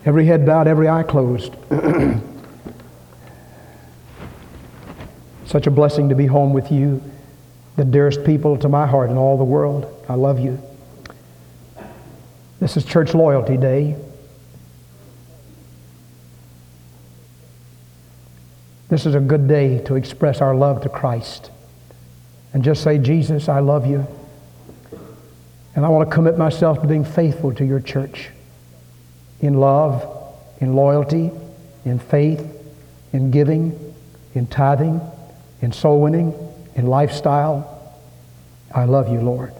Every 0.04 0.26
head 0.26 0.44
bowed, 0.44 0.66
every 0.66 0.88
eye 0.88 1.04
closed. 1.04 1.54
Such 5.50 5.66
a 5.66 5.70
blessing 5.72 6.10
to 6.10 6.14
be 6.14 6.26
home 6.26 6.52
with 6.52 6.70
you, 6.70 7.02
the 7.74 7.84
dearest 7.84 8.22
people 8.22 8.56
to 8.58 8.68
my 8.68 8.86
heart 8.86 9.10
in 9.10 9.16
all 9.16 9.36
the 9.36 9.42
world. 9.42 9.84
I 10.08 10.14
love 10.14 10.38
you. 10.38 10.62
This 12.60 12.76
is 12.76 12.84
Church 12.84 13.14
Loyalty 13.14 13.56
Day. 13.56 13.96
This 18.90 19.06
is 19.06 19.16
a 19.16 19.20
good 19.20 19.48
day 19.48 19.82
to 19.86 19.96
express 19.96 20.40
our 20.40 20.54
love 20.54 20.82
to 20.82 20.88
Christ 20.88 21.50
and 22.52 22.62
just 22.62 22.84
say, 22.84 22.98
Jesus, 22.98 23.48
I 23.48 23.58
love 23.58 23.88
you. 23.88 24.06
And 25.74 25.84
I 25.84 25.88
want 25.88 26.08
to 26.08 26.14
commit 26.14 26.38
myself 26.38 26.80
to 26.82 26.86
being 26.86 27.04
faithful 27.04 27.52
to 27.54 27.64
your 27.64 27.80
church 27.80 28.30
in 29.40 29.54
love, 29.54 30.32
in 30.60 30.74
loyalty, 30.74 31.32
in 31.84 31.98
faith, 31.98 32.48
in 33.12 33.32
giving, 33.32 33.94
in 34.36 34.46
tithing, 34.46 35.00
in 35.62 35.72
soul 35.72 36.00
winning, 36.00 36.34
in 36.74 36.86
lifestyle. 36.86 37.94
I 38.74 38.84
love 38.84 39.08
you, 39.08 39.20
Lord. 39.20 39.52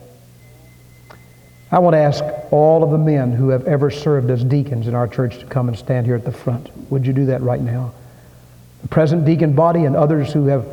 I 1.73 1.79
want 1.79 1.95
to 1.95 1.99
ask 1.99 2.25
all 2.51 2.83
of 2.83 2.91
the 2.91 2.99
men 2.99 3.33
who 3.33 3.51
have 3.51 3.67
ever 3.67 3.91
served 3.91 4.31
as 4.31 4.43
deacons 4.43 4.89
in 4.89 4.95
our 4.95 5.07
church 5.07 5.39
to 5.39 5.47
come 5.47 5.69
and 5.69 5.79
stand 5.79 6.07
here 6.07 6.17
at 6.17 6.25
the 6.25 6.33
front. 6.33 6.69
Would 6.91 7.07
you 7.07 7.13
do 7.13 7.27
that 7.27 7.43
right 7.43 7.61
now? 7.61 7.93
The 8.83 8.89
present 8.89 9.25
deacon 9.25 9.53
body 9.53 9.85
and 9.85 9.95
others 9.95 10.33
who 10.33 10.47
have 10.47 10.67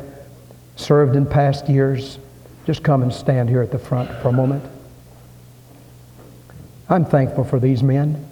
served 0.76 1.14
in 1.14 1.26
past 1.26 1.68
years, 1.68 2.18
just 2.66 2.82
come 2.82 3.02
and 3.02 3.12
stand 3.12 3.48
here 3.48 3.62
at 3.62 3.70
the 3.70 3.78
front 3.78 4.10
for 4.22 4.28
a 4.28 4.32
moment. 4.32 4.64
I'm 6.88 7.04
thankful 7.04 7.44
for 7.44 7.60
these 7.60 7.82
men, 7.82 8.26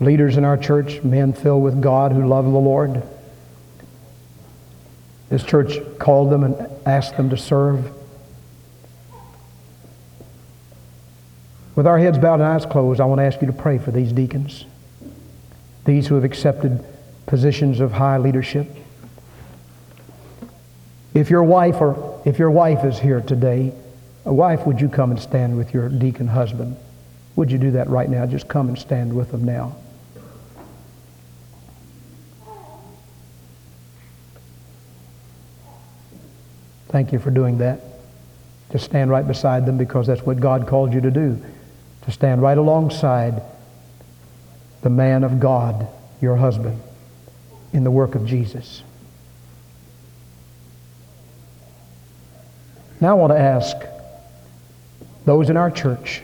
leaders 0.00 0.36
in 0.36 0.44
our 0.44 0.56
church, 0.56 1.02
men 1.02 1.32
filled 1.32 1.62
with 1.64 1.80
God 1.80 2.12
who 2.12 2.26
love 2.26 2.44
the 2.44 2.50
Lord. 2.50 3.02
This 5.28 5.42
church 5.42 5.78
called 5.98 6.30
them 6.30 6.44
and 6.44 6.56
asked 6.86 7.16
them 7.16 7.30
to 7.30 7.36
serve. 7.36 7.90
With 11.76 11.86
our 11.86 11.98
heads 11.98 12.18
bowed 12.18 12.40
and 12.40 12.44
eyes 12.44 12.66
closed, 12.66 13.00
I 13.00 13.04
want 13.04 13.20
to 13.20 13.24
ask 13.24 13.40
you 13.40 13.46
to 13.46 13.52
pray 13.52 13.78
for 13.78 13.90
these 13.90 14.12
deacons, 14.12 14.64
these 15.84 16.08
who 16.08 16.14
have 16.16 16.24
accepted 16.24 16.84
positions 17.26 17.80
of 17.80 17.92
high 17.92 18.18
leadership. 18.18 18.68
If 21.14 21.30
your 21.30 21.44
wife 21.44 21.80
or 21.80 22.20
if 22.24 22.38
your 22.38 22.50
wife 22.50 22.84
is 22.84 22.98
here 22.98 23.20
today, 23.20 23.72
a 24.24 24.32
wife, 24.32 24.66
would 24.66 24.80
you 24.80 24.88
come 24.88 25.10
and 25.10 25.20
stand 25.20 25.56
with 25.56 25.72
your 25.72 25.88
deacon 25.88 26.26
husband? 26.26 26.76
Would 27.36 27.52
you 27.52 27.58
do 27.58 27.70
that 27.72 27.88
right 27.88 28.08
now? 28.08 28.26
Just 28.26 28.48
come 28.48 28.68
and 28.68 28.78
stand 28.78 29.14
with 29.14 29.30
them 29.30 29.44
now. 29.44 29.76
Thank 36.88 37.12
you 37.12 37.18
for 37.18 37.30
doing 37.30 37.58
that. 37.58 37.80
Just 38.72 38.84
stand 38.84 39.10
right 39.10 39.26
beside 39.26 39.66
them 39.66 39.78
because 39.78 40.06
that's 40.06 40.22
what 40.22 40.40
God 40.40 40.66
called 40.66 40.92
you 40.92 41.00
to 41.00 41.10
do. 41.10 41.42
To 42.02 42.10
stand 42.10 42.42
right 42.42 42.56
alongside 42.56 43.42
the 44.82 44.90
man 44.90 45.24
of 45.24 45.40
God, 45.40 45.86
your 46.20 46.36
husband, 46.36 46.80
in 47.72 47.84
the 47.84 47.90
work 47.90 48.14
of 48.14 48.26
Jesus. 48.26 48.82
Now 53.00 53.10
I 53.10 53.14
want 53.14 53.32
to 53.32 53.38
ask 53.38 53.76
those 55.24 55.50
in 55.50 55.56
our 55.56 55.70
church, 55.70 56.22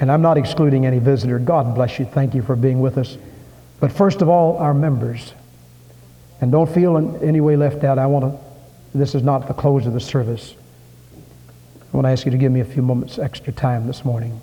and 0.00 0.10
I'm 0.10 0.22
not 0.22 0.38
excluding 0.38 0.86
any 0.86 0.98
visitor. 0.98 1.38
God 1.38 1.74
bless 1.74 1.98
you. 1.98 2.06
Thank 2.06 2.34
you 2.34 2.42
for 2.42 2.56
being 2.56 2.80
with 2.80 2.98
us. 2.98 3.16
But 3.78 3.92
first 3.92 4.22
of 4.22 4.28
all, 4.28 4.56
our 4.58 4.74
members. 4.74 5.32
And 6.40 6.52
don't 6.52 6.68
feel 6.68 6.96
in 6.96 7.16
any 7.22 7.40
way 7.40 7.56
left 7.56 7.84
out. 7.84 7.98
I 7.98 8.06
want 8.06 8.24
to, 8.24 8.45
this 8.98 9.14
is 9.14 9.22
not 9.22 9.46
the 9.46 9.54
close 9.54 9.86
of 9.86 9.92
the 9.92 10.00
service. 10.00 10.54
I 11.92 11.96
want 11.96 12.06
to 12.06 12.10
ask 12.10 12.24
you 12.24 12.32
to 12.32 12.38
give 12.38 12.52
me 12.52 12.60
a 12.60 12.64
few 12.64 12.82
moments 12.82 13.18
extra 13.18 13.52
time 13.52 13.86
this 13.86 14.04
morning. 14.04 14.40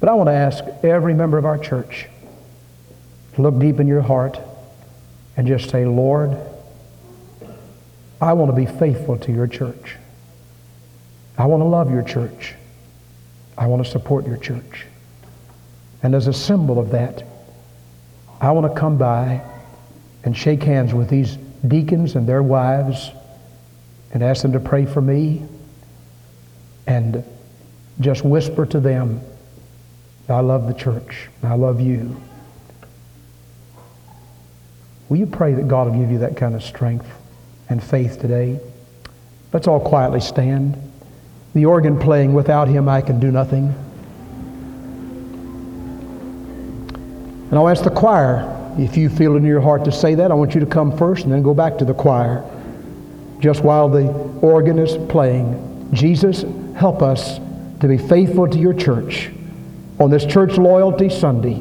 But 0.00 0.08
I 0.08 0.14
want 0.14 0.28
to 0.28 0.32
ask 0.32 0.64
every 0.82 1.14
member 1.14 1.38
of 1.38 1.44
our 1.44 1.58
church 1.58 2.06
to 3.34 3.42
look 3.42 3.58
deep 3.58 3.80
in 3.80 3.86
your 3.86 4.02
heart 4.02 4.38
and 5.36 5.46
just 5.46 5.70
say, 5.70 5.84
Lord, 5.86 6.36
I 8.20 8.32
want 8.34 8.50
to 8.50 8.56
be 8.56 8.66
faithful 8.66 9.18
to 9.18 9.32
your 9.32 9.46
church. 9.46 9.96
I 11.38 11.46
want 11.46 11.60
to 11.60 11.64
love 11.64 11.90
your 11.90 12.02
church. 12.02 12.54
I 13.56 13.66
want 13.66 13.84
to 13.84 13.90
support 13.90 14.26
your 14.26 14.36
church. 14.36 14.86
And 16.02 16.14
as 16.14 16.26
a 16.26 16.32
symbol 16.32 16.78
of 16.78 16.90
that, 16.90 17.22
I 18.40 18.50
want 18.50 18.72
to 18.72 18.78
come 18.78 18.98
by 18.98 19.40
and 20.24 20.36
shake 20.36 20.62
hands 20.62 20.92
with 20.92 21.08
these 21.08 21.38
deacons 21.66 22.16
and 22.16 22.28
their 22.28 22.42
wives 22.42 23.10
and 24.12 24.22
ask 24.22 24.42
them 24.42 24.52
to 24.52 24.60
pray 24.60 24.84
for 24.84 25.00
me 25.00 25.42
and 26.86 27.24
just 28.00 28.24
whisper 28.24 28.66
to 28.66 28.80
them, 28.80 29.20
I 30.28 30.40
love 30.40 30.66
the 30.66 30.74
church. 30.74 31.28
I 31.42 31.54
love 31.54 31.80
you. 31.80 32.20
Will 35.08 35.18
you 35.18 35.26
pray 35.26 35.52
that 35.54 35.68
God 35.68 35.88
will 35.88 36.00
give 36.00 36.10
you 36.10 36.18
that 36.18 36.36
kind 36.36 36.54
of 36.54 36.62
strength 36.62 37.06
and 37.68 37.82
faith 37.82 38.20
today? 38.20 38.58
Let's 39.52 39.68
all 39.68 39.80
quietly 39.80 40.20
stand. 40.20 40.76
The 41.54 41.66
organ 41.66 41.98
playing, 41.98 42.32
without 42.32 42.68
him 42.68 42.88
I 42.88 43.02
can 43.02 43.20
do 43.20 43.30
nothing. 43.30 43.74
And 47.50 47.58
I'll 47.58 47.68
ask 47.68 47.84
the 47.84 47.90
choir, 47.90 48.61
if 48.78 48.96
you 48.96 49.08
feel 49.08 49.36
in 49.36 49.44
your 49.44 49.60
heart 49.60 49.84
to 49.84 49.92
say 49.92 50.14
that, 50.14 50.30
I 50.30 50.34
want 50.34 50.54
you 50.54 50.60
to 50.60 50.66
come 50.66 50.96
first 50.96 51.24
and 51.24 51.32
then 51.32 51.42
go 51.42 51.54
back 51.54 51.78
to 51.78 51.84
the 51.84 51.94
choir. 51.94 52.44
Just 53.40 53.62
while 53.62 53.88
the 53.88 54.08
organ 54.40 54.78
is 54.78 54.96
playing, 55.10 55.90
Jesus, 55.92 56.44
help 56.76 57.02
us 57.02 57.38
to 57.80 57.88
be 57.88 57.98
faithful 57.98 58.48
to 58.48 58.58
your 58.58 58.72
church. 58.72 59.30
On 60.00 60.10
this 60.10 60.24
Church 60.24 60.56
Loyalty 60.56 61.10
Sunday, 61.10 61.60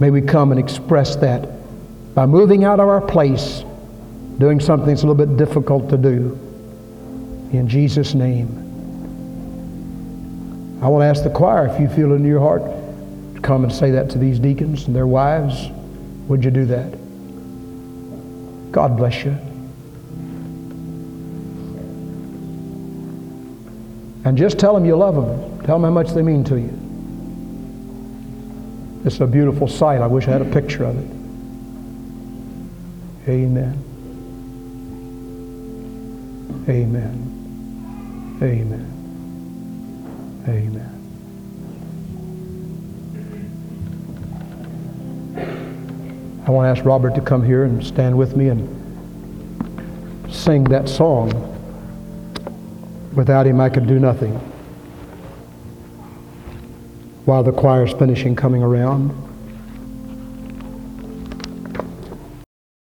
may 0.00 0.10
we 0.10 0.20
come 0.20 0.50
and 0.50 0.60
express 0.60 1.16
that 1.16 1.48
by 2.14 2.26
moving 2.26 2.64
out 2.64 2.80
of 2.80 2.88
our 2.88 3.00
place, 3.00 3.64
doing 4.38 4.60
something 4.60 4.88
that's 4.88 5.02
a 5.02 5.06
little 5.06 5.26
bit 5.26 5.36
difficult 5.36 5.88
to 5.90 5.96
do. 5.96 6.38
In 7.52 7.66
Jesus' 7.68 8.14
name. 8.14 8.66
I 10.82 10.88
want 10.88 11.02
to 11.02 11.06
ask 11.06 11.22
the 11.22 11.30
choir 11.30 11.66
if 11.66 11.80
you 11.80 11.88
feel 11.88 12.14
in 12.14 12.24
your 12.24 12.40
heart 12.40 12.62
to 13.34 13.40
come 13.40 13.64
and 13.64 13.72
say 13.72 13.90
that 13.92 14.10
to 14.10 14.18
these 14.18 14.38
deacons 14.38 14.86
and 14.86 14.96
their 14.96 15.06
wives. 15.06 15.70
Would 16.30 16.44
you 16.44 16.52
do 16.52 16.64
that? 16.66 16.92
God 18.70 18.96
bless 18.96 19.24
you. 19.24 19.36
And 24.24 24.38
just 24.38 24.56
tell 24.56 24.72
them 24.74 24.84
you 24.84 24.94
love 24.94 25.16
them. 25.16 25.66
Tell 25.66 25.74
them 25.74 25.82
how 25.82 25.90
much 25.90 26.10
they 26.10 26.22
mean 26.22 26.44
to 26.44 26.54
you. 26.54 26.70
It's 29.04 29.18
a 29.18 29.26
beautiful 29.26 29.66
sight. 29.66 30.00
I 30.00 30.06
wish 30.06 30.28
I 30.28 30.30
had 30.30 30.42
a 30.42 30.52
picture 30.52 30.84
of 30.84 30.96
it. 30.96 31.10
Amen. 33.28 33.74
Amen. 36.68 38.38
Amen. 38.40 38.86
Amen. 40.46 40.99
I 46.46 46.50
want 46.50 46.66
to 46.66 46.78
ask 46.78 46.86
Robert 46.86 47.14
to 47.14 47.20
come 47.20 47.44
here 47.44 47.64
and 47.64 47.84
stand 47.84 48.16
with 48.16 48.36
me 48.36 48.48
and 48.48 48.68
sing 50.30 50.64
that 50.64 50.88
song. 50.88 51.30
Without 53.14 53.46
him, 53.46 53.60
I 53.60 53.68
could 53.68 53.86
do 53.86 53.98
nothing. 53.98 54.34
While 57.24 57.42
the 57.42 57.52
choir's 57.52 57.92
finishing 57.92 58.34
coming 58.34 58.62
around. 58.62 59.29